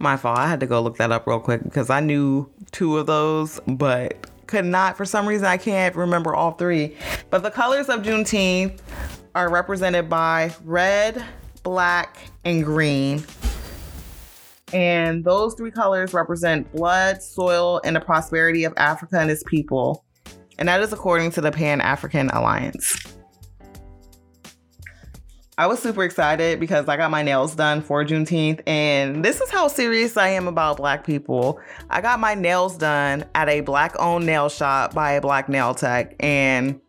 my 0.00 0.16
fault. 0.16 0.38
I 0.38 0.48
had 0.48 0.60
to 0.60 0.66
go 0.66 0.80
look 0.80 0.96
that 0.96 1.12
up 1.12 1.26
real 1.26 1.38
quick 1.38 1.62
because 1.62 1.90
I 1.90 2.00
knew 2.00 2.50
two 2.72 2.98
of 2.98 3.06
those, 3.06 3.60
but 3.66 4.26
could 4.46 4.64
not, 4.64 4.96
for 4.96 5.04
some 5.04 5.26
reason, 5.26 5.46
I 5.46 5.56
can't 5.56 5.94
remember 5.94 6.34
all 6.34 6.52
three. 6.52 6.96
But 7.30 7.42
the 7.42 7.50
colors 7.50 7.88
of 7.88 8.02
Juneteenth 8.02 8.80
are 9.34 9.48
represented 9.48 10.08
by 10.08 10.52
red, 10.64 11.24
black, 11.62 12.18
and 12.44 12.64
green. 12.64 13.24
And 14.72 15.24
those 15.24 15.54
three 15.54 15.70
colors 15.70 16.12
represent 16.12 16.70
blood, 16.72 17.22
soil, 17.22 17.80
and 17.84 17.96
the 17.96 18.00
prosperity 18.00 18.64
of 18.64 18.74
Africa 18.76 19.18
and 19.18 19.30
its 19.30 19.42
people. 19.44 20.04
And 20.58 20.68
that 20.68 20.80
is 20.80 20.92
according 20.92 21.30
to 21.32 21.40
the 21.40 21.50
Pan 21.50 21.80
African 21.80 22.28
Alliance. 22.30 23.16
I 25.60 25.66
was 25.66 25.78
super 25.78 26.04
excited 26.04 26.58
because 26.58 26.88
I 26.88 26.96
got 26.96 27.10
my 27.10 27.22
nails 27.22 27.54
done 27.54 27.82
for 27.82 28.02
Juneteenth, 28.02 28.62
and 28.66 29.22
this 29.22 29.42
is 29.42 29.50
how 29.50 29.68
serious 29.68 30.16
I 30.16 30.28
am 30.28 30.48
about 30.48 30.78
black 30.78 31.04
people. 31.04 31.60
I 31.90 32.00
got 32.00 32.18
my 32.18 32.34
nails 32.34 32.78
done 32.78 33.26
at 33.34 33.50
a 33.50 33.60
black 33.60 33.94
owned 33.98 34.24
nail 34.24 34.48
shop 34.48 34.94
by 34.94 35.12
a 35.12 35.20
black 35.20 35.50
nail 35.50 35.74
tech, 35.74 36.14
and 36.18 36.80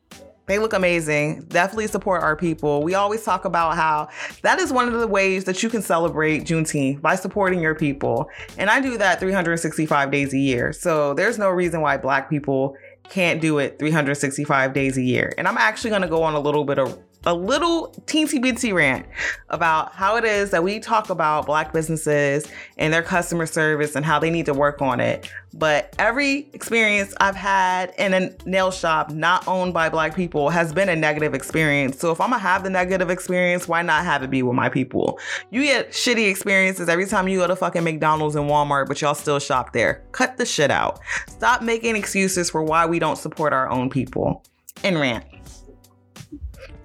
they 0.46 0.58
look 0.58 0.72
amazing. 0.72 1.48
Definitely 1.50 1.88
support 1.88 2.24
our 2.24 2.38
people. 2.38 2.82
We 2.82 2.94
always 2.96 3.24
talk 3.24 3.44
about 3.44 3.75
how 3.75 4.08
that 4.44 4.58
is 4.58 4.72
one 4.72 4.88
of 4.88 4.98
the 5.01 5.08
ways 5.08 5.44
that 5.44 5.62
you 5.62 5.68
can 5.68 5.82
celebrate 5.82 6.46
Juneteenth 6.46 7.01
by 7.01 7.16
supporting 7.16 7.60
your 7.60 7.75
people. 7.75 8.30
And 8.58 8.70
I 8.70 8.80
do 8.80 8.98
that 8.98 9.20
365 9.20 10.12
days 10.12 10.34
a 10.34 10.38
year. 10.38 10.72
So 10.72 11.13
there's 11.13 11.38
no 11.38 11.50
reason 11.50 11.82
why 11.82 11.98
Black 11.98 12.30
people 12.30 12.78
can't 13.10 13.42
do 13.42 13.60
it 13.60 13.80
365 13.80 14.72
days 14.72 14.98
a 14.98 15.01
year. 15.01 15.34
And 15.38 15.46
I'm 15.46 15.58
actually 15.58 15.90
going 15.90 16.04
to 16.04 16.08
go 16.08 16.24
on 16.24 16.36
a 16.36 16.40
little 16.40 16.63
bit 16.63 16.80
of 16.80 16.98
a 17.25 17.34
little 17.34 17.94
teensy 18.06 18.44
bitsy 18.44 18.74
rant 18.74 19.06
about 19.50 19.94
how 19.94 20.16
it 20.16 20.24
is 20.24 20.50
that 20.51 20.63
we 20.63 20.80
talk 20.80 21.10
about 21.10 21.46
black 21.46 21.72
businesses 21.72 22.48
and 22.78 22.92
their 22.92 23.04
customer 23.04 23.46
service 23.46 23.96
and 23.96 24.06
how 24.06 24.18
they 24.18 24.30
need 24.30 24.46
to 24.48 24.54
work 24.54 24.82
on 24.82 25.00
it. 25.00 25.30
But 25.54 25.94
every 26.00 26.50
experience 26.54 27.13
I've 27.20 27.36
had 27.36 27.94
in 28.00 28.13
a 28.13 28.32
nail 28.46 28.72
shop 28.72 29.12
not 29.12 29.48
owned 29.48 29.74
by 29.74 29.90
black 29.90 30.16
people 30.16 30.50
has 30.50 30.74
been 30.74 30.90
a 30.90 30.96
negative 30.96 31.34
experience. 31.34 32.00
So 32.00 32.12
if 32.12 32.20
I'm 32.20 32.32
gonna 32.32 32.42
have 32.42 32.63
the 32.63 32.70
negative 32.70 33.10
experience, 33.10 33.68
why 33.68 33.82
not 33.82 34.04
have 34.04 34.24
it 34.24 34.30
be 34.30 34.42
with 34.42 34.56
my 34.56 34.70
people? 34.70 35.20
You 35.51 35.62
get 35.62 35.92
shitty 35.92 36.30
experiences 36.30 36.90
every 36.90 37.06
time 37.06 37.28
you 37.28 37.40
go 37.40 37.48
to 37.48 37.56
fucking 37.56 37.84
McDonald's 37.84 38.36
and 38.36 38.50
Walmart, 38.50 38.88
but 38.88 39.00
y'all 39.01 39.13
still 39.13 39.40
shop 39.40 39.74
there. 39.74 40.04
Cut 40.12 40.38
the 40.38 40.46
shit 40.46 40.72
out. 40.72 41.00
Stop 41.28 41.62
making 41.62 41.96
excuses 41.96 42.50
for 42.50 42.63
why 42.63 42.86
we 42.86 42.98
don't 42.98 43.18
support 43.18 43.54
our 43.54 43.70
own 43.70 43.90
people. 43.90 44.44
And 44.84 45.00
rant. 45.00 45.30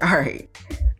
All 0.02 0.16
right. 0.16 0.48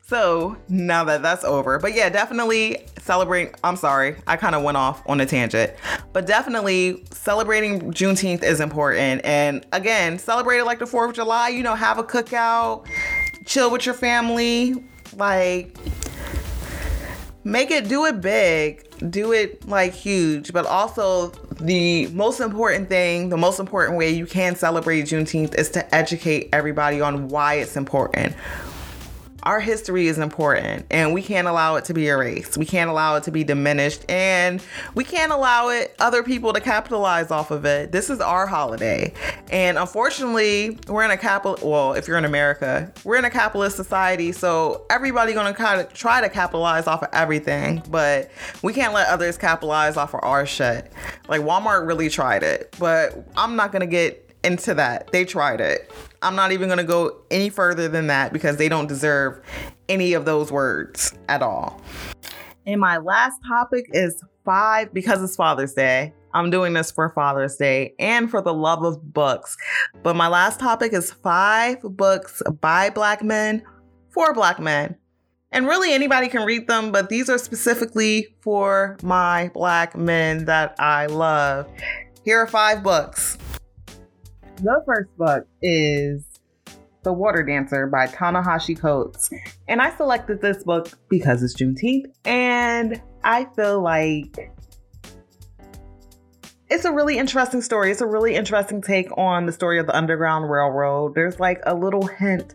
So 0.07 0.57
now 0.69 1.03
that 1.05 1.23
that's 1.23 1.43
over, 1.43 1.81
but 1.81 1.93
yeah, 1.93 2.09
definitely 2.09 2.87
celebrate. 3.01 3.57
I'm 3.65 3.75
sorry, 3.75 4.15
I 4.29 4.37
kind 4.37 4.55
of 4.55 4.63
went 4.63 4.77
off 4.77 5.03
on 5.07 5.21
a 5.21 5.27
tangent, 5.27 5.73
but 6.13 6.27
definitely 6.27 7.05
celebrating 7.11 7.93
Juneteenth 7.93 8.45
is 8.45 8.61
important. 8.61 9.25
And 9.25 9.67
again, 9.73 10.21
celebrate 10.21 10.59
it 10.59 10.65
like 10.65 10.79
the 10.79 10.85
4th 10.85 11.09
of 11.09 11.15
July, 11.17 11.49
you 11.49 11.65
know, 11.65 11.75
have 11.75 11.99
a 11.99 12.05
cookout, 12.05 12.87
chill 13.47 13.69
with 13.69 13.85
your 13.85 13.97
family, 13.97 14.77
like 15.17 15.77
make 17.43 17.73
it, 17.73 17.89
do 17.89 18.05
it 18.05 18.21
big, 18.21 18.89
do 19.11 19.33
it 19.33 19.67
like 19.67 19.93
huge, 19.93 20.53
but 20.53 20.67
also 20.67 21.31
the 21.61 22.07
most 22.09 22.39
important 22.39 22.89
thing, 22.89 23.29
the 23.29 23.37
most 23.37 23.59
important 23.59 23.99
way 23.99 24.11
you 24.11 24.27
can 24.27 24.55
celebrate 24.55 25.03
Juneteenth 25.03 25.57
is 25.57 25.69
to 25.71 25.95
educate 25.95 26.49
everybody 26.53 27.01
on 27.01 27.27
why 27.27 27.55
it's 27.55 27.77
important 27.77 28.37
our 29.47 29.61
history 29.61 30.09
is 30.09 30.19
important 30.19 30.85
and 30.91 31.15
we 31.15 31.23
can't 31.23 31.47
allow 31.47 31.77
it 31.77 31.85
to 31.85 31.95
be 31.95 32.09
erased. 32.09 32.59
We 32.59 32.67
can't 32.67 32.91
allow 32.91 33.15
it 33.15 33.23
to 33.23 33.31
be 33.31 33.45
diminished 33.45 34.05
and 34.11 34.61
we 34.97 35.05
can't 35.05 35.31
allow 35.31 35.69
it 35.69 35.95
other 36.01 36.25
people 36.25 36.53
to 36.53 36.61
capitalize 36.61 37.31
off 37.31 37.53
of 37.53 37.65
it. 37.65 37.93
This 37.93 38.11
is 38.11 38.21
our 38.21 38.49
holiday. 38.49 39.15
And 39.53 39.79
unfortunately, 39.79 40.81
we're 40.89 41.05
in 41.05 41.13
a 41.13 41.17
capital 41.17 41.57
well, 41.63 41.93
if 41.93 42.09
you're 42.09 42.19
in 42.19 42.25
America, 42.25 42.93
we're 43.05 43.19
in 43.19 43.25
a 43.25 43.31
capitalist 43.31 43.77
society, 43.77 44.33
so 44.33 44.85
everybody 44.91 45.33
going 45.33 45.47
to 45.47 45.55
kind 45.55 45.81
of 45.81 45.93
try 45.95 46.21
to 46.21 46.29
capitalize 46.29 46.89
off 46.89 47.05
of 47.05 47.09
everything, 47.13 47.85
but 47.89 48.33
we 48.65 48.73
can't 48.73 48.93
let 48.93 49.07
others 49.07 49.39
capitalize 49.39 49.97
off 49.97 50.13
of 50.13 50.25
our 50.25 50.45
shit. 50.45 50.93
Like 51.29 51.43
Walmart 51.43 51.87
really 51.87 52.09
tried 52.09 52.43
it, 52.43 52.75
but 52.81 53.25
I'm 53.37 53.55
not 53.55 53.71
going 53.71 53.81
to 53.81 53.87
get 53.87 54.26
into 54.47 54.73
that. 54.75 55.11
They 55.13 55.25
tried 55.25 55.61
it. 55.61 55.93
I'm 56.23 56.37
not 56.37 56.53
even 56.53 56.69
going 56.69 56.79
to 56.79 56.85
go 56.85 57.19
any 57.31 57.51
further 57.51 57.89
than 57.89 58.07
that 58.07 58.33
because 58.33 58.57
they 58.57 58.69
don't 58.69 58.87
deserve 58.87 59.41
any 59.89 60.15
of 60.15 60.25
those 60.25 60.51
words 60.51 61.13
at 61.29 61.43
all. 61.43 61.81
And 62.65 62.81
my 62.81 62.97
last 62.99 63.39
topic 63.47 63.87
is 63.93 64.23
five 64.45 64.95
because 64.95 65.23
it's 65.23 65.37
Father's 65.37 65.75
Day. 65.75 66.15
I'm 66.33 66.51
doing 66.51 66.73
this 66.73 66.91
for 66.91 67.11
Father's 67.11 67.57
Day 67.57 67.95
and 67.99 68.31
for 68.31 68.41
the 68.43 68.55
love 68.55 68.83
of 68.83 69.13
books. 69.13 69.57
But 70.03 70.17
my 70.17 70.29
last 70.29 70.61
topic 70.61 70.93
is 70.93 71.13
five 71.13 71.83
books 71.83 72.43
by 72.61 72.91
Black 72.91 73.23
men 73.23 73.63
for 74.11 74.33
Black 74.33 74.59
men. 74.59 74.97
And 75.53 75.67
really, 75.67 75.93
anybody 75.93 76.29
can 76.29 76.45
read 76.45 76.67
them, 76.67 76.93
but 76.93 77.09
these 77.09 77.31
are 77.31 77.39
specifically 77.39 78.27
for 78.41 78.97
my 79.03 79.51
Black 79.55 79.97
men 79.97 80.45
that 80.47 80.75
I 80.79 81.07
love. 81.07 81.69
Here 82.25 82.39
are 82.41 82.47
five 82.47 82.83
books. 82.83 83.39
The 84.63 84.83
first 84.87 85.15
book 85.19 85.47
is 85.61 86.25
The 87.03 87.13
Water 87.13 87.43
Dancer 87.43 87.87
by 87.87 88.07
Ta-Nehisi 88.07 88.79
Coates. 88.79 89.29
And 89.69 89.83
I 89.83 89.95
selected 89.95 90.41
this 90.41 90.65
book 90.65 90.89
because 91.11 91.43
it's 91.43 91.55
Juneteenth. 91.55 92.07
And 92.25 93.03
I 93.23 93.45
feel 93.55 93.83
like 93.83 94.51
it's 96.71 96.87
a 96.87 96.93
really 96.93 97.19
interesting 97.19 97.61
story. 97.61 97.91
It's 97.91 98.01
a 98.01 98.07
really 98.07 98.35
interesting 98.35 98.81
take 98.81 99.09
on 99.19 99.45
the 99.45 99.53
story 99.53 99.79
of 99.79 99.87
the 99.87 99.95
Underground 99.95 100.51
Railroad. 100.51 101.15
There's 101.15 101.39
like 101.39 101.61
a 101.65 101.75
little 101.75 102.07
hint 102.07 102.55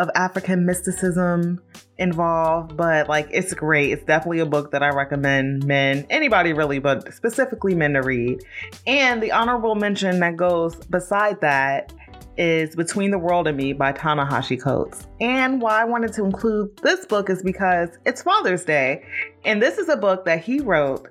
of 0.00 0.08
African 0.14 0.64
mysticism 0.64 1.60
involved, 1.98 2.74
but 2.74 3.06
like 3.06 3.28
it's 3.30 3.52
great. 3.52 3.92
It's 3.92 4.02
definitely 4.04 4.38
a 4.38 4.46
book 4.46 4.70
that 4.72 4.82
I 4.82 4.88
recommend 4.88 5.66
men, 5.66 6.06
anybody 6.08 6.54
really, 6.54 6.78
but 6.78 7.12
specifically 7.12 7.74
men 7.74 7.92
to 7.92 8.00
read. 8.00 8.40
And 8.86 9.22
the 9.22 9.30
honorable 9.30 9.74
mention 9.74 10.18
that 10.20 10.36
goes 10.36 10.74
beside 10.74 11.42
that 11.42 11.92
is 12.38 12.74
Between 12.74 13.10
the 13.10 13.18
World 13.18 13.46
and 13.46 13.58
Me 13.58 13.74
by 13.74 13.92
Ta-Nehisi 13.92 14.58
Coates. 14.58 15.06
And 15.20 15.60
why 15.60 15.82
I 15.82 15.84
wanted 15.84 16.14
to 16.14 16.24
include 16.24 16.74
this 16.78 17.04
book 17.04 17.28
is 17.28 17.42
because 17.42 17.90
it's 18.06 18.22
Father's 18.22 18.64
Day. 18.64 19.04
And 19.44 19.60
this 19.60 19.76
is 19.76 19.90
a 19.90 19.96
book 19.98 20.24
that 20.24 20.42
he 20.42 20.60
wrote 20.60 21.06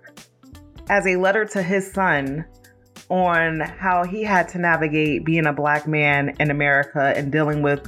as 0.89 1.05
a 1.05 1.17
letter 1.17 1.45
to 1.45 1.61
his 1.61 1.91
son 1.91 2.43
on 3.09 3.59
how 3.59 4.03
he 4.03 4.23
had 4.23 4.47
to 4.47 4.59
navigate 4.59 5.25
being 5.25 5.45
a 5.45 5.53
black 5.53 5.87
man 5.87 6.35
in 6.39 6.51
America 6.51 7.13
and 7.15 7.31
dealing 7.31 7.61
with 7.61 7.87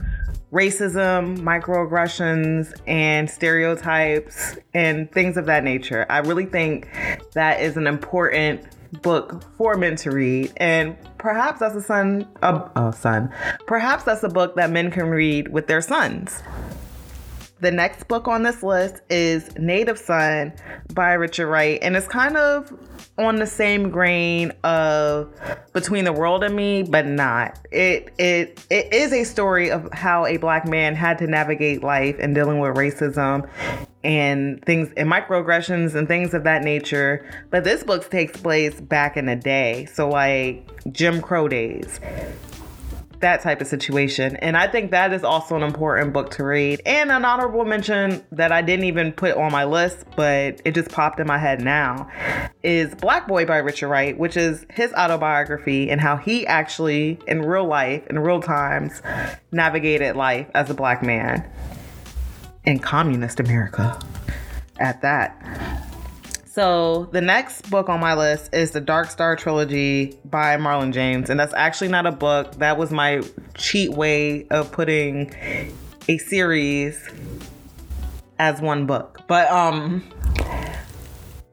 racism, 0.52 1.38
microaggressions, 1.40 2.74
and 2.88 3.30
stereotypes 3.30 4.58
and 4.74 5.12
things 5.12 5.38
of 5.38 5.46
that 5.46 5.64
nature. 5.64 6.06
I 6.10 6.20
really 6.20 6.46
think 6.46 6.90
that 7.34 7.62
is 7.62 7.78
an 7.78 7.88
important 7.88 8.66
book 9.02 9.44
for 9.58 9.76
men 9.78 9.96
to 9.98 10.12
read. 10.12 10.52
And 10.58 10.98
perhaps 11.18 11.60
that's 11.60 11.76
a 11.76 11.82
son 11.82 12.28
a, 12.42 12.70
a 12.76 12.94
son. 12.94 13.34
Perhaps 13.66 14.04
that's 14.04 14.24
a 14.24 14.30
book 14.30 14.56
that 14.56 14.70
men 14.70 14.92
can 14.92 15.06
read 15.06 15.48
with 15.48 15.68
their 15.68 15.82
sons 15.82 16.44
the 17.62 17.72
next 17.72 18.08
book 18.08 18.28
on 18.28 18.42
this 18.42 18.64
list 18.64 19.02
is 19.10 19.56
Native 19.56 19.98
Son 19.98 20.52
by 20.94 21.14
Richard 21.14 21.48
Wright, 21.48 21.80
and 21.82 21.96
it's 21.96 22.08
kind 22.08 22.36
of 22.36 22.74
on 23.20 23.36
the 23.36 23.46
same 23.46 23.92
grain 23.92 24.52
of 24.64 25.32
Between 25.72 26.06
the 26.06 26.12
World 26.12 26.44
and 26.44 26.56
Me, 26.56 26.82
but 26.82 27.06
not. 27.06 27.60
It 27.72 28.14
it 28.18 28.66
it 28.72 28.92
is 28.92 29.14
a 29.14 29.24
story 29.24 29.70
of 29.70 29.88
how 29.94 30.26
a 30.26 30.38
black 30.38 30.68
man 30.68 30.96
had 30.96 31.20
to 31.20 31.28
navigate 31.28 31.84
life 31.84 32.16
and 32.20 32.34
dealing 32.34 32.60
with 32.60 32.76
racism 32.76 33.48
and 34.04 34.64
things 34.66 34.92
and 34.98 35.08
microaggressions 35.08 35.94
and 35.94 36.08
things 36.08 36.34
of 36.34 36.44
that 36.46 36.64
nature. 36.64 37.24
But 37.52 37.64
this 37.64 37.84
book 37.84 38.10
takes 38.10 38.42
place 38.42 38.82
back 38.82 39.18
in 39.18 39.28
the 39.28 39.36
day, 39.36 39.86
so 39.86 40.10
like 40.10 40.68
Jim 40.92 41.22
Crow 41.22 41.48
days 41.48 42.00
that 43.22 43.42
type 43.42 43.62
of 43.62 43.68
situation. 43.68 44.36
And 44.38 44.58
I 44.58 44.68
think 44.68 44.92
that 44.92 45.14
is 45.14 45.24
also 45.24 45.56
an 45.56 45.64
important 45.64 46.14
book 46.14 46.32
to 46.32 46.44
read. 46.44 46.82
And 46.86 47.12
an 47.12 47.24
honorable 47.26 47.66
mention 47.66 48.24
that 48.32 48.52
I 48.52 48.62
didn't 48.62 48.86
even 48.86 49.12
put 49.14 49.36
on 49.36 49.52
my 49.52 49.64
list, 49.64 50.06
but 50.16 50.62
it 50.66 50.76
just 50.76 50.92
popped 50.92 51.20
in 51.20 51.28
my 51.28 51.38
head 51.38 51.62
now 51.62 52.10
is 52.64 52.94
Black 52.96 53.28
Boy 53.28 53.46
by 53.46 53.58
Richard 53.58 53.90
Wright, 53.90 54.18
which 54.18 54.38
is 54.38 54.66
his 54.70 54.94
autobiography 54.94 55.90
and 55.90 56.02
how 56.02 56.18
he 56.18 56.46
actually, 56.46 57.20
in 57.28 57.42
real 57.42 57.66
life, 57.66 58.06
in 58.08 58.20
real 58.20 58.42
times, 58.42 59.02
navigated 59.52 60.16
life 60.16 60.48
as 60.54 60.70
a 60.70 60.74
black 60.74 61.02
man 61.02 61.50
in 62.66 62.80
communist 62.80 63.40
America 63.40 64.00
at 64.80 65.02
that. 65.02 65.71
So 66.54 67.08
the 67.14 67.22
next 67.22 67.70
book 67.70 67.88
on 67.88 68.02
my 68.02 68.14
list 68.14 68.54
is 68.54 68.72
the 68.72 68.82
Dark 68.82 69.10
Star 69.10 69.38
trilogy 69.38 70.20
by 70.26 70.58
Marlon 70.58 70.92
James, 70.92 71.30
and 71.30 71.40
that's 71.40 71.54
actually 71.54 71.88
not 71.88 72.06
a 72.06 72.12
book. 72.12 72.56
That 72.56 72.78
was 72.78 72.92
my 72.92 73.22
cheat 73.54 73.92
way 73.92 74.48
of 74.50 74.70
putting 74.70 75.34
a 76.10 76.18
series 76.18 77.10
as 78.38 78.60
one 78.60 78.86
book. 78.86 79.22
But 79.30 79.50
um 79.50 80.04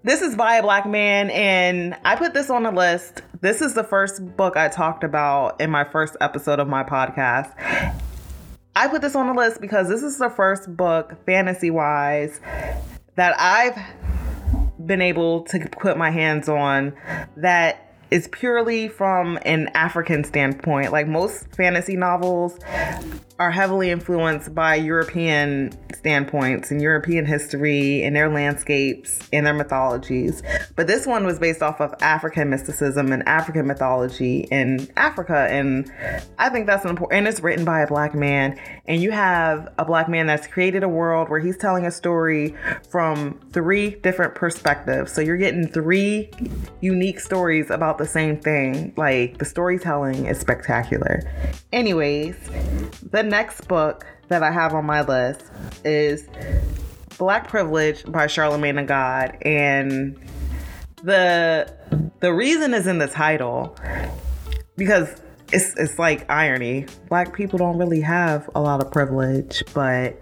this 0.03 0.21
is 0.21 0.35
by 0.35 0.57
a 0.57 0.63
black 0.63 0.85
man 0.85 1.31
and 1.31 1.97
I 2.05 2.17
put 2.17 2.35
this 2.35 2.51
on 2.51 2.65
the 2.65 2.73
list. 2.73 3.23
This 3.41 3.61
is 3.63 3.75
the 3.75 3.85
first 3.85 4.37
book 4.37 4.57
I 4.57 4.67
talked 4.67 5.05
about 5.05 5.61
in 5.61 5.71
my 5.71 5.85
first 5.85 6.17
episode 6.21 6.59
of 6.59 6.67
my 6.67 6.83
podcast. 6.83 7.55
I 8.75 8.89
put 8.89 9.03
this 9.03 9.15
on 9.15 9.29
the 9.29 9.35
list 9.35 9.61
because 9.61 9.89
this 9.89 10.03
is 10.03 10.19
the 10.19 10.31
first 10.31 10.77
book 10.77 11.25
fantasy 11.25 11.71
wise 11.71 12.41
that 13.15 13.39
I've 13.39 13.79
been 14.85 15.03
able 15.03 15.43
to 15.45 15.69
put 15.81 15.97
my 15.97 16.11
hands 16.11 16.49
on 16.49 16.95
that 17.37 17.95
is 18.11 18.29
purely 18.29 18.88
from 18.88 19.38
an 19.43 19.69
African 19.75 20.25
standpoint. 20.25 20.93
Like 20.93 21.07
most 21.07 21.55
fantasy 21.55 21.97
novels 21.97 22.59
are 23.38 23.51
heavily 23.53 23.90
influenced 23.90 24.53
by 24.53 24.74
European 24.74 25.70
standpoints 25.94 26.70
and 26.70 26.83
European 26.83 27.24
history 27.24 28.03
and 28.03 28.16
their 28.16 28.29
landscapes 28.29 29.29
and 29.33 29.46
their 29.46 29.55
mythologies. 29.55 30.42
But 30.74 30.88
this 30.88 31.07
one 31.07 31.24
was 31.24 31.38
based 31.38 31.62
off 31.62 31.81
of 31.81 31.94
African 32.01 32.51
mysticism 32.51 33.12
and 33.12 33.27
African 33.29 33.66
mythology 33.66 34.48
in 34.51 34.88
Africa. 34.96 35.46
And 35.51 35.90
I 36.38 36.48
think 36.48 36.66
that's 36.66 36.85
an 36.85 36.90
important, 36.90 37.18
and 37.18 37.29
it's 37.29 37.40
written 37.40 37.64
by 37.64 37.81
a 37.81 37.87
black 37.87 38.14
man. 38.14 38.59
And 38.87 39.01
you 39.01 39.12
have 39.12 39.72
a 39.79 39.85
black 39.85 40.09
man 40.09 40.27
that's 40.27 40.46
created 40.46 40.83
a 40.83 40.88
world 40.88 41.29
where 41.29 41.40
he's 41.40 41.57
telling 41.57 41.87
a 41.87 41.90
story 41.92 42.57
from 42.90 43.38
three 43.53 43.90
different 43.90 44.35
perspectives. 44.35 45.12
So 45.12 45.20
you're 45.20 45.37
getting 45.37 45.68
three 45.68 46.31
unique 46.81 47.20
stories 47.20 47.70
about 47.70 47.98
the 47.98 48.07
same 48.07 48.40
thing. 48.40 48.94
Like 48.96 49.38
the 49.38 49.44
storytelling 49.44 50.27
is 50.27 50.40
spectacular. 50.40 51.20
Anyways, 51.72 52.37
the 53.11 53.28
next 53.29 53.69
book 53.69 54.07
that 54.29 54.43
I 54.43 54.51
have 54.51 54.75
on 54.75 54.85
my 54.85 55.03
list 55.03 55.45
is 55.85 56.29
Black 57.19 57.49
Privilege 57.49 58.05
by 58.05 58.27
Charlamagne 58.27 58.79
tha 58.79 58.85
God. 58.85 59.37
And 59.43 60.19
the 61.03 61.73
the 62.21 62.33
reason 62.33 62.75
is 62.75 62.87
in 62.87 62.99
the 62.99 63.07
title 63.07 63.77
because 64.77 65.14
it's 65.53 65.75
it's 65.77 65.99
like 65.99 66.31
irony. 66.31 66.87
Black 67.09 67.35
people 67.35 67.59
don't 67.59 67.79
really 67.79 68.01
have 68.01 68.49
a 68.55 68.61
lot 68.61 68.83
of 68.83 68.91
privilege, 68.91 69.63
but 69.75 70.21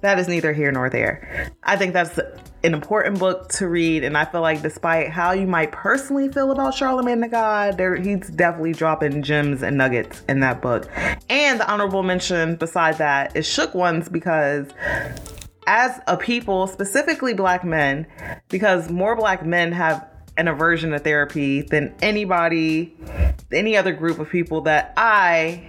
that 0.00 0.18
is 0.18 0.28
neither 0.28 0.52
here 0.52 0.70
nor 0.70 0.88
there. 0.88 1.50
I 1.64 1.76
think 1.76 1.92
that's 1.92 2.18
an 2.64 2.74
important 2.74 3.18
book 3.18 3.48
to 3.50 3.68
read, 3.68 4.04
and 4.04 4.16
I 4.16 4.24
feel 4.24 4.40
like 4.40 4.62
despite 4.62 5.10
how 5.10 5.32
you 5.32 5.46
might 5.46 5.72
personally 5.72 6.30
feel 6.30 6.50
about 6.50 6.74
Charlamagne 6.74 7.20
tha 7.20 7.28
God, 7.28 7.76
there 7.76 7.96
he's 7.96 8.28
definitely 8.30 8.72
dropping 8.72 9.22
gems 9.22 9.62
and 9.62 9.76
nuggets 9.76 10.22
in 10.28 10.40
that 10.40 10.62
book. 10.62 10.88
And 11.28 11.60
the 11.60 11.70
honorable 11.70 12.02
mention 12.02 12.56
beside 12.56 12.98
that 12.98 13.36
is 13.36 13.46
Shook 13.46 13.74
Ones 13.74 14.08
because 14.08 14.68
as 15.66 16.00
a 16.06 16.16
people, 16.16 16.66
specifically 16.66 17.34
black 17.34 17.64
men, 17.64 18.06
because 18.48 18.90
more 18.90 19.14
black 19.14 19.44
men 19.44 19.72
have 19.72 20.06
an 20.38 20.48
aversion 20.48 20.92
to 20.92 20.98
therapy 20.98 21.62
than 21.62 21.94
anybody, 22.00 22.96
any 23.52 23.76
other 23.76 23.92
group 23.92 24.18
of 24.18 24.30
people 24.30 24.62
that 24.62 24.94
I 24.96 25.64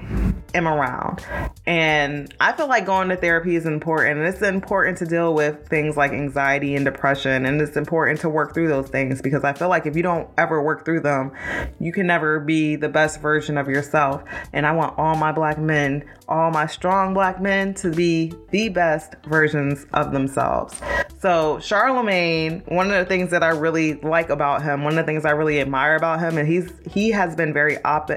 am 0.53 0.67
around. 0.67 1.25
And 1.65 2.33
I 2.39 2.53
feel 2.53 2.67
like 2.67 2.85
going 2.85 3.09
to 3.09 3.15
therapy 3.15 3.55
is 3.55 3.65
important. 3.65 4.19
And 4.19 4.27
it's 4.27 4.41
important 4.41 4.97
to 4.99 5.05
deal 5.05 5.33
with 5.33 5.67
things 5.67 5.97
like 5.97 6.11
anxiety 6.11 6.75
and 6.75 6.85
depression. 6.85 7.45
And 7.45 7.61
it's 7.61 7.77
important 7.77 8.21
to 8.21 8.29
work 8.29 8.53
through 8.53 8.69
those 8.69 8.87
things 8.89 9.21
because 9.21 9.43
I 9.43 9.53
feel 9.53 9.69
like 9.69 9.85
if 9.85 9.95
you 9.95 10.03
don't 10.03 10.29
ever 10.37 10.61
work 10.61 10.85
through 10.85 11.01
them, 11.01 11.31
you 11.79 11.91
can 11.91 12.07
never 12.07 12.39
be 12.39 12.75
the 12.75 12.89
best 12.89 13.21
version 13.21 13.57
of 13.57 13.67
yourself. 13.67 14.23
And 14.53 14.65
I 14.65 14.71
want 14.71 14.97
all 14.97 15.15
my 15.15 15.31
black 15.31 15.57
men, 15.57 16.05
all 16.29 16.51
my 16.51 16.67
strong 16.67 17.13
black 17.13 17.41
men 17.41 17.73
to 17.73 17.91
be 17.91 18.31
the 18.51 18.69
best 18.69 19.15
versions 19.25 19.85
of 19.93 20.13
themselves. 20.13 20.79
So, 21.19 21.57
Charlamagne, 21.57 22.71
one 22.71 22.89
of 22.91 22.97
the 22.97 23.05
things 23.05 23.31
that 23.31 23.43
I 23.43 23.49
really 23.49 23.95
like 23.95 24.29
about 24.29 24.61
him, 24.61 24.83
one 24.83 24.97
of 24.97 25.05
the 25.05 25.11
things 25.11 25.25
I 25.25 25.31
really 25.31 25.59
admire 25.59 25.95
about 25.95 26.19
him, 26.19 26.37
and 26.37 26.47
he's 26.47 26.71
he 26.89 27.09
has 27.09 27.35
been 27.35 27.51
very 27.51 27.83
op- 27.83 28.11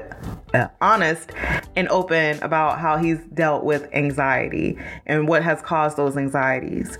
uh, 0.53 0.67
honest 0.79 1.31
and 1.75 1.89
open 1.89 2.41
about 2.41 2.79
how 2.79 2.97
he's 2.97 3.19
dealt 3.33 3.65
with 3.65 3.89
anxiety 3.93 4.77
and 5.05 5.27
what 5.27 5.43
has 5.43 5.61
caused 5.61 5.97
those 5.97 6.15
anxieties 6.15 6.97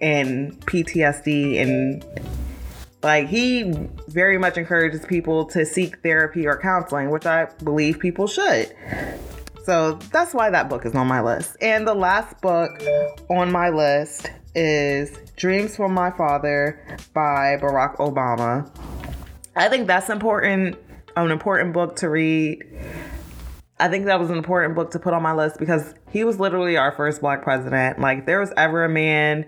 and 0.00 0.58
PTSD 0.66 1.60
and 1.60 2.04
Like 3.02 3.28
he 3.28 3.74
very 4.08 4.38
much 4.38 4.56
encourages 4.56 5.04
people 5.04 5.44
to 5.46 5.66
seek 5.66 6.02
therapy 6.02 6.46
or 6.46 6.58
counseling, 6.58 7.10
which 7.10 7.26
I 7.26 7.46
believe 7.62 7.98
people 8.00 8.26
should. 8.26 8.74
So 9.66 9.98
that's 10.12 10.32
why 10.32 10.48
that 10.50 10.68
book 10.68 10.86
is 10.86 10.94
on 10.94 11.08
my 11.08 11.20
list. 11.20 11.56
And 11.60 11.88
the 11.88 11.92
last 11.92 12.40
book 12.40 12.80
on 13.28 13.50
my 13.50 13.68
list 13.68 14.30
is 14.54 15.10
Dreams 15.34 15.74
from 15.74 15.92
My 15.92 16.12
Father 16.12 16.80
by 17.12 17.58
Barack 17.60 17.96
Obama. 17.96 18.70
I 19.56 19.68
think 19.68 19.88
that's 19.88 20.08
important, 20.08 20.76
an 21.16 21.32
important 21.32 21.72
book 21.72 21.96
to 21.96 22.08
read. 22.08 22.64
I 23.78 23.88
think 23.88 24.06
that 24.06 24.18
was 24.18 24.30
an 24.30 24.38
important 24.38 24.74
book 24.74 24.92
to 24.92 24.98
put 24.98 25.12
on 25.12 25.22
my 25.22 25.34
list 25.34 25.58
because 25.58 25.94
he 26.10 26.24
was 26.24 26.40
literally 26.40 26.78
our 26.78 26.92
first 26.92 27.20
black 27.20 27.42
president. 27.42 28.00
Like, 28.00 28.24
there 28.24 28.40
was 28.40 28.50
ever 28.56 28.84
a 28.84 28.88
man 28.88 29.44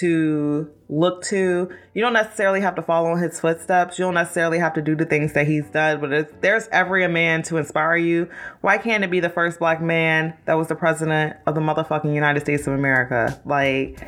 to 0.00 0.68
look 0.88 1.22
to, 1.26 1.70
you 1.94 2.02
don't 2.02 2.12
necessarily 2.12 2.60
have 2.62 2.74
to 2.74 2.82
follow 2.82 3.12
in 3.12 3.22
his 3.22 3.38
footsteps. 3.38 3.96
You 3.96 4.06
don't 4.06 4.14
necessarily 4.14 4.58
have 4.58 4.74
to 4.74 4.82
do 4.82 4.96
the 4.96 5.04
things 5.04 5.34
that 5.34 5.46
he's 5.46 5.70
done. 5.70 6.00
But 6.00 6.12
if 6.12 6.40
there's 6.40 6.66
ever 6.72 6.98
a 6.98 7.08
man 7.08 7.44
to 7.44 7.58
inspire 7.58 7.96
you, 7.96 8.28
why 8.60 8.76
can't 8.76 9.04
it 9.04 9.10
be 9.10 9.20
the 9.20 9.30
first 9.30 9.60
black 9.60 9.80
man 9.80 10.34
that 10.46 10.54
was 10.54 10.66
the 10.66 10.74
president 10.74 11.36
of 11.46 11.54
the 11.54 11.60
motherfucking 11.60 12.12
United 12.12 12.40
States 12.40 12.66
of 12.66 12.72
America? 12.72 13.40
Like, 13.44 14.04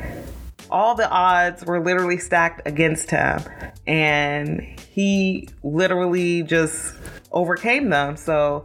all 0.71 0.97
the 0.97 1.09
odds 1.09 1.65
were 1.65 1.79
literally 1.79 2.19
stacked 2.19 2.67
against 2.67 3.13
him. 3.13 3.41
And 3.87 4.61
he 4.93 5.49
literally 5.63 6.43
just 6.43 6.97
overcame 7.31 7.91
them. 7.91 8.17
So 8.17 8.65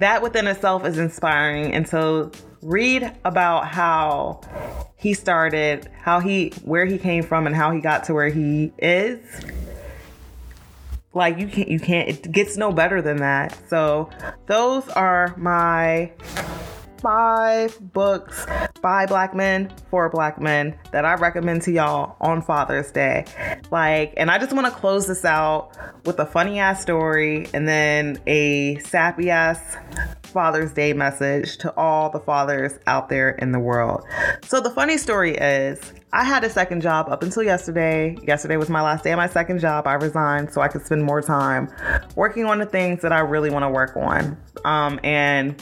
that 0.00 0.22
within 0.22 0.46
itself 0.46 0.84
is 0.84 0.98
inspiring. 0.98 1.72
And 1.72 1.88
so 1.88 2.32
read 2.62 3.12
about 3.24 3.68
how 3.68 4.40
he 4.96 5.14
started, 5.14 5.88
how 6.02 6.20
he 6.20 6.50
where 6.64 6.86
he 6.86 6.98
came 6.98 7.22
from 7.22 7.46
and 7.46 7.54
how 7.54 7.70
he 7.70 7.80
got 7.80 8.04
to 8.04 8.14
where 8.14 8.28
he 8.28 8.72
is. 8.78 9.20
Like 11.12 11.38
you 11.38 11.48
can't 11.48 11.68
you 11.68 11.80
can't 11.80 12.08
it 12.08 12.32
gets 12.32 12.56
no 12.56 12.72
better 12.72 13.02
than 13.02 13.18
that. 13.18 13.56
So 13.68 14.10
those 14.46 14.88
are 14.88 15.34
my 15.36 16.12
five 17.00 17.78
books 17.92 18.46
by 18.80 19.06
black 19.06 19.34
men 19.34 19.72
for 19.90 20.08
black 20.08 20.40
men 20.40 20.78
that 20.92 21.04
I 21.04 21.14
recommend 21.14 21.62
to 21.62 21.72
y'all 21.72 22.16
on 22.20 22.42
Father's 22.42 22.90
Day. 22.90 23.24
Like, 23.70 24.14
and 24.16 24.30
I 24.30 24.38
just 24.38 24.52
want 24.52 24.66
to 24.66 24.72
close 24.72 25.06
this 25.06 25.24
out 25.24 25.76
with 26.04 26.18
a 26.18 26.26
funny 26.26 26.58
ass 26.58 26.82
story 26.82 27.46
and 27.54 27.66
then 27.66 28.18
a 28.26 28.78
sappy 28.78 29.30
ass 29.30 29.76
Father's 30.22 30.72
Day 30.72 30.92
message 30.92 31.58
to 31.58 31.74
all 31.76 32.10
the 32.10 32.20
fathers 32.20 32.78
out 32.86 33.08
there 33.08 33.30
in 33.30 33.52
the 33.52 33.58
world. 33.58 34.04
So, 34.44 34.60
the 34.60 34.70
funny 34.70 34.96
story 34.96 35.34
is, 35.36 35.92
I 36.12 36.24
had 36.24 36.44
a 36.44 36.50
second 36.50 36.82
job 36.82 37.08
up 37.08 37.22
until 37.22 37.42
yesterday. 37.42 38.16
Yesterday 38.26 38.56
was 38.56 38.68
my 38.68 38.82
last 38.82 39.04
day 39.04 39.12
of 39.12 39.16
my 39.16 39.28
second 39.28 39.60
job. 39.60 39.86
I 39.86 39.94
resigned 39.94 40.52
so 40.52 40.60
I 40.60 40.68
could 40.68 40.84
spend 40.84 41.04
more 41.04 41.20
time 41.20 41.68
working 42.16 42.44
on 42.44 42.58
the 42.58 42.66
things 42.66 43.02
that 43.02 43.12
I 43.12 43.20
really 43.20 43.50
want 43.50 43.64
to 43.64 43.68
work 43.68 43.96
on. 43.96 44.36
Um, 44.64 45.00
and 45.02 45.60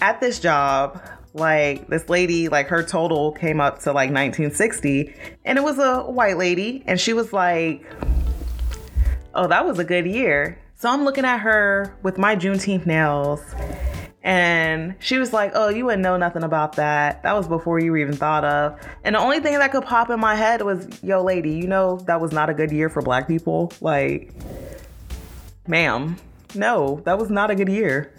at 0.00 0.20
this 0.20 0.40
job, 0.40 1.00
like 1.34 1.86
this 1.88 2.08
lady, 2.08 2.48
like 2.48 2.68
her 2.68 2.82
total 2.82 3.32
came 3.32 3.60
up 3.60 3.80
to 3.80 3.92
like 3.92 4.10
1960, 4.10 5.14
and 5.44 5.58
it 5.58 5.62
was 5.62 5.78
a 5.78 6.02
white 6.02 6.36
lady, 6.36 6.82
and 6.86 7.00
she 7.00 7.12
was 7.12 7.32
like, 7.32 7.84
Oh, 9.32 9.46
that 9.46 9.64
was 9.64 9.78
a 9.78 9.84
good 9.84 10.06
year. 10.06 10.58
So 10.74 10.90
I'm 10.90 11.04
looking 11.04 11.24
at 11.24 11.38
her 11.38 11.96
with 12.02 12.18
my 12.18 12.34
Juneteenth 12.34 12.84
nails, 12.84 13.40
and 14.22 14.96
she 14.98 15.18
was 15.18 15.32
like, 15.32 15.52
Oh, 15.54 15.68
you 15.68 15.84
wouldn't 15.84 16.02
know 16.02 16.16
nothing 16.16 16.42
about 16.42 16.76
that. 16.76 17.22
That 17.22 17.36
was 17.36 17.46
before 17.46 17.78
you 17.78 17.92
were 17.92 17.98
even 17.98 18.16
thought 18.16 18.44
of. 18.44 18.80
And 19.04 19.14
the 19.14 19.20
only 19.20 19.40
thing 19.40 19.56
that 19.58 19.70
could 19.70 19.84
pop 19.84 20.10
in 20.10 20.18
my 20.18 20.34
head 20.34 20.62
was, 20.62 21.02
Yo, 21.02 21.22
lady, 21.22 21.52
you 21.52 21.68
know 21.68 21.98
that 22.06 22.20
was 22.20 22.32
not 22.32 22.50
a 22.50 22.54
good 22.54 22.72
year 22.72 22.88
for 22.88 23.02
black 23.02 23.28
people? 23.28 23.72
Like, 23.80 24.32
ma'am, 25.68 26.16
no, 26.56 27.00
that 27.04 27.18
was 27.18 27.30
not 27.30 27.50
a 27.52 27.54
good 27.54 27.68
year 27.68 28.12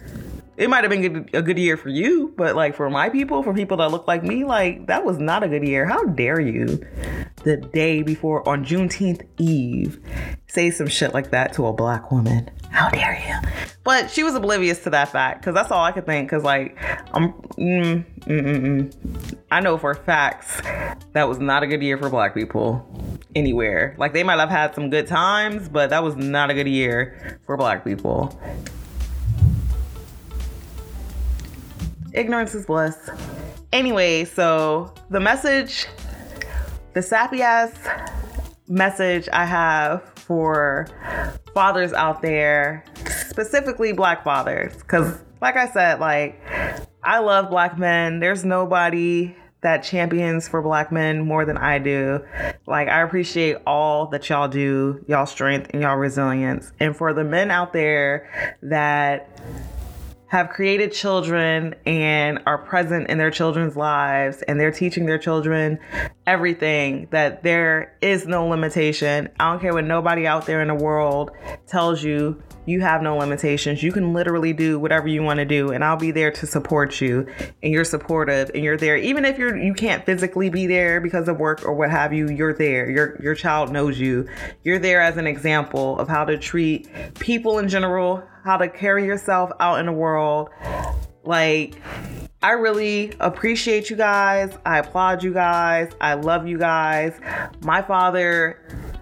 it 0.62 0.70
might 0.70 0.84
have 0.84 0.92
been 0.92 1.28
a 1.34 1.42
good 1.42 1.58
year 1.58 1.76
for 1.76 1.90
you, 1.90 2.36
but 2.38 2.56
like 2.56 2.76
for 2.76 2.88
my 2.88 3.10
people, 3.10 3.42
for 3.42 3.52
people 3.52 3.78
that 3.78 3.90
look 3.90 4.08
like 4.08 4.24
me, 4.24 4.44
like 4.44 4.86
that 4.86 5.04
was 5.04 5.18
not 5.18 5.42
a 5.42 5.48
good 5.48 5.64
year. 5.68 5.88
How 5.88 6.04
dare 6.04 6.40
you, 6.40 6.86
the 7.44 7.58
day 7.58 8.04
before 8.04 8.48
on 8.48 8.64
Juneteenth 8.64 9.26
Eve, 9.40 10.00
say 10.46 10.70
some 10.70 10.86
shit 10.86 11.16
like 11.16 11.32
that 11.32 11.54
to 11.54 11.66
a 11.66 11.74
black 11.74 12.12
woman? 12.12 12.48
How 12.70 12.92
dare 12.92 13.20
you? 13.28 13.50
But 13.84 14.12
she 14.12 14.22
was 14.22 14.36
oblivious 14.36 14.84
to 14.84 14.92
that 14.92 15.10
fact 15.10 15.42
because 15.42 15.56
that's 15.56 15.72
all 15.72 15.84
I 15.84 15.92
could 15.94 16.06
think. 16.06 16.30
Because 16.30 16.44
like, 16.44 16.78
I'm, 17.12 17.34
mm, 17.58 18.06
mm, 18.06 18.28
mm, 18.28 18.62
mm, 18.62 19.38
I 19.50 19.62
know 19.62 19.80
for 19.80 19.96
facts 19.96 20.62
that 21.14 21.28
was 21.28 21.40
not 21.40 21.64
a 21.64 21.68
good 21.68 21.82
year 21.82 21.98
for 21.98 22.08
black 22.12 22.36
people 22.36 22.86
anywhere. 23.34 23.96
Like 23.98 24.14
they 24.14 24.22
might 24.22 24.40
have 24.40 24.52
had 24.52 24.76
some 24.76 24.92
good 24.92 25.08
times, 25.08 25.70
but 25.70 25.90
that 25.90 26.04
was 26.04 26.16
not 26.16 26.52
a 26.52 26.54
good 26.54 26.68
year 26.68 27.40
for 27.48 27.58
black 27.58 27.84
people. 27.84 28.40
Ignorance 32.14 32.54
is 32.56 32.66
bliss. 32.66 33.10
Anyway, 33.72 34.26
so 34.26 34.94
the 35.10 35.20
message, 35.20 35.88
the 36.94 37.02
sappy 37.02 37.42
ass 37.42 37.72
message 38.68 39.30
I 39.32 39.46
have 39.46 40.04
for 40.16 40.88
fathers 41.54 41.94
out 41.94 42.22
there, 42.22 42.84
specifically 43.30 43.94
black 43.94 44.24
fathers, 44.24 44.76
because 44.76 45.18
like 45.42 45.58
I 45.58 45.70
said, 45.72 46.00
like 46.00 46.42
I 47.04 47.20
love 47.20 47.50
black 47.50 47.78
men. 47.78 48.20
There's 48.20 48.46
nobody 48.46 49.36
that 49.62 49.84
champions 49.84 50.48
for 50.48 50.62
black 50.62 50.92
men 50.92 51.22
more 51.22 51.46
than 51.46 51.58
I 51.58 51.80
do. 51.80 52.24
Like 52.68 52.88
I 52.88 53.02
appreciate 53.02 53.58
all 53.66 54.08
that 54.08 54.30
y'all 54.30 54.48
do, 54.48 55.04
y'all 55.08 55.26
strength 55.26 55.70
and 55.72 55.82
y'all 55.82 55.98
resilience. 55.98 56.72
And 56.80 56.96
for 56.96 57.14
the 57.14 57.24
men 57.24 57.52
out 57.52 57.74
there 57.74 58.58
that 58.64 59.30
have 60.32 60.48
created 60.48 60.94
children 60.94 61.76
and 61.86 62.40
are 62.46 62.58
present 62.58 63.10
in 63.10 63.18
their 63.18 63.30
children's 63.30 63.76
lives 63.76 64.42
and 64.44 64.58
they're 64.58 64.72
teaching 64.72 65.06
their 65.06 65.18
children 65.18 65.78
everything 66.26 67.06
that 67.12 67.44
there 67.44 67.94
is 68.00 68.26
no 68.26 68.48
limitation. 68.48 69.28
I 69.42 69.52
don't 69.52 69.60
care 69.60 69.74
what 69.74 69.84
nobody 69.84 70.26
out 70.26 70.46
there 70.46 70.62
in 70.62 70.70
the 70.70 70.74
world 70.74 71.32
tells 71.68 72.02
you. 72.02 72.42
You 72.66 72.82
have 72.82 73.02
no 73.02 73.18
limitations. 73.18 73.82
You 73.82 73.92
can 73.92 74.14
literally 74.14 74.54
do 74.54 74.80
whatever 74.80 75.08
you 75.08 75.24
want 75.24 75.40
to 75.40 75.46
do 75.46 75.72
and 75.72 75.84
I'll 75.84 75.98
be 75.98 76.12
there 76.12 76.32
to 76.32 76.46
support 76.46 77.02
you 77.02 77.28
and 77.64 77.74
you're 77.74 77.84
supportive 77.84 78.52
and 78.54 78.64
you're 78.64 78.78
there 78.78 78.98
even 78.98 79.26
if 79.26 79.38
you're 79.38 79.58
you 79.58 79.74
can't 79.74 80.06
physically 80.06 80.50
be 80.50 80.68
there 80.68 81.02
because 81.02 81.28
of 81.28 81.38
work 81.38 81.66
or 81.66 81.74
what 81.74 81.90
have 81.90 82.14
you, 82.14 82.30
you're 82.30 82.54
there. 82.54 82.90
Your 82.90 83.20
your 83.22 83.36
child 83.36 83.72
knows 83.72 84.00
you. 84.00 84.28
You're 84.64 84.80
there 84.80 85.02
as 85.02 85.18
an 85.18 85.28
example 85.28 86.00
of 86.00 86.08
how 86.08 86.26
to 86.26 86.38
treat 86.38 86.90
people 87.20 87.60
in 87.60 87.68
general, 87.68 88.24
how 88.44 88.58
to 88.58 88.70
carry 88.70 89.06
yourself 89.06 89.52
out 89.60 89.80
in 89.80 89.86
the 89.86 89.92
world. 89.92 90.50
Like, 91.24 91.76
I 92.42 92.52
really 92.52 93.14
appreciate 93.20 93.90
you 93.90 93.96
guys. 93.96 94.58
I 94.66 94.80
applaud 94.80 95.24
you 95.24 95.34
guys. 95.34 95.92
I 96.02 96.16
love 96.16 96.48
you 96.48 96.58
guys. 96.58 97.14
My 97.62 97.82
father 97.84 98.60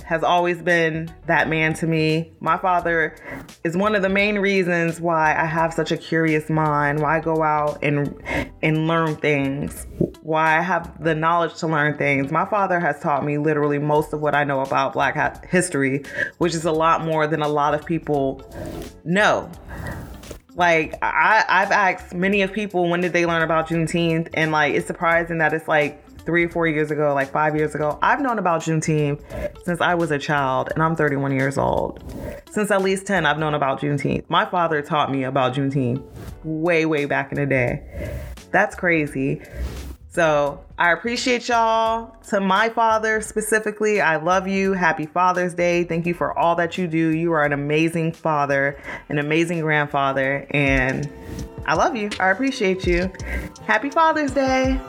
has 0.10 0.24
always 0.24 0.60
been 0.60 1.08
that 1.28 1.48
man 1.48 1.72
to 1.72 1.86
me. 1.86 2.32
My 2.40 2.58
father 2.58 3.16
is 3.64 3.78
one 3.78 3.94
of 3.94 4.02
the 4.02 4.10
main 4.10 4.40
reasons 4.40 5.00
why 5.00 5.36
I 5.36 5.46
have 5.46 5.72
such 5.72 5.92
a 5.92 5.98
curious 5.98 6.50
mind, 6.50 7.00
why 7.00 7.18
I 7.18 7.20
go 7.20 7.44
out 7.44 7.78
and 7.84 8.20
and 8.64 8.88
learn 8.88 9.18
things, 9.18 9.86
why 10.24 10.58
I 10.58 10.62
have 10.62 11.04
the 11.04 11.14
knowledge 11.14 11.54
to 11.60 11.68
learn 11.68 11.96
things. 11.96 12.32
My 12.32 12.46
father 12.46 12.80
has 12.80 13.00
taught 13.00 13.24
me 13.24 13.38
literally 13.38 13.78
most 13.78 14.12
of 14.12 14.20
what 14.20 14.34
I 14.34 14.44
know 14.44 14.62
about 14.62 14.94
black 14.94 15.46
history, 15.46 16.02
which 16.40 16.56
is 16.56 16.66
a 16.66 16.72
lot 16.72 17.06
more 17.06 17.28
than 17.28 17.44
a 17.44 17.48
lot 17.48 17.76
of 17.76 17.86
people 17.86 18.42
know. 19.04 19.52
Like 20.56 20.96
I, 21.04 21.46
I've 21.48 21.72
asked 21.72 22.16
many 22.16 22.42
of 22.42 22.52
people 22.52 22.90
when 22.90 23.02
did 23.02 23.14
they 23.14 23.28
learn 23.28 23.44
about 23.44 23.70
Juneteenth, 23.70 24.30
and 24.34 24.52
like 24.52 24.74
it's 24.74 24.88
surprising 24.88 25.38
that 25.38 25.54
it's 25.54 25.68
like 25.68 26.04
three 26.30 26.46
or 26.46 26.50
four 26.50 26.68
years 26.68 26.92
ago, 26.92 27.12
like 27.16 27.32
five 27.32 27.56
years 27.56 27.74
ago. 27.74 27.98
I've 28.04 28.22
known 28.22 28.38
about 28.38 28.62
Juneteenth 28.62 29.64
since 29.64 29.82
I 29.82 29.96
was 29.96 30.12
a 30.12 30.20
child, 30.20 30.70
and 30.76 30.84
I'm 30.84 30.96
31 30.96 31.32
years 31.32 31.58
old. 31.58 32.04
Since 32.52 32.70
at 32.70 32.84
least 32.84 33.08
10, 33.08 33.26
I've 33.26 33.40
known 33.40 33.56
about 33.56 33.82
Juneteenth. 33.82 34.26
My 34.30 34.46
father 34.46 34.84
taught 34.84 35.12
me 35.12 35.24
about 35.24 35.56
Juneteenth 35.56 36.04
way, 36.44 36.86
way 36.86 37.06
back 37.06 37.32
in 37.32 37.40
the 37.40 37.48
day. 37.48 38.22
That's 38.52 38.76
crazy. 38.76 39.42
So 40.12 40.64
I 40.78 40.92
appreciate 40.92 41.48
y'all. 41.50 42.16
To 42.28 42.40
my 42.40 42.70
father 42.70 43.22
specifically, 43.22 44.00
I 44.00 44.18
love 44.18 44.48
you. 44.48 44.74
Happy 44.74 45.08
Father's 45.08 45.56
Day. 45.56 45.84
Thank 45.84 46.06
you 46.06 46.14
for 46.14 46.38
all 46.38 46.54
that 46.58 46.78
you 46.78 46.86
do. 46.86 47.10
You 47.10 47.32
are 47.32 47.44
an 47.44 47.54
amazing 47.54 48.12
father, 48.12 48.80
an 49.10 49.18
amazing 49.18 49.62
grandfather, 49.62 50.46
and 50.52 51.12
I 51.66 51.74
love 51.74 51.96
you. 51.96 52.12
I 52.20 52.30
appreciate 52.30 52.86
you. 52.86 53.12
Happy 53.66 53.90
Father's 53.90 54.32
Day. 54.32 54.80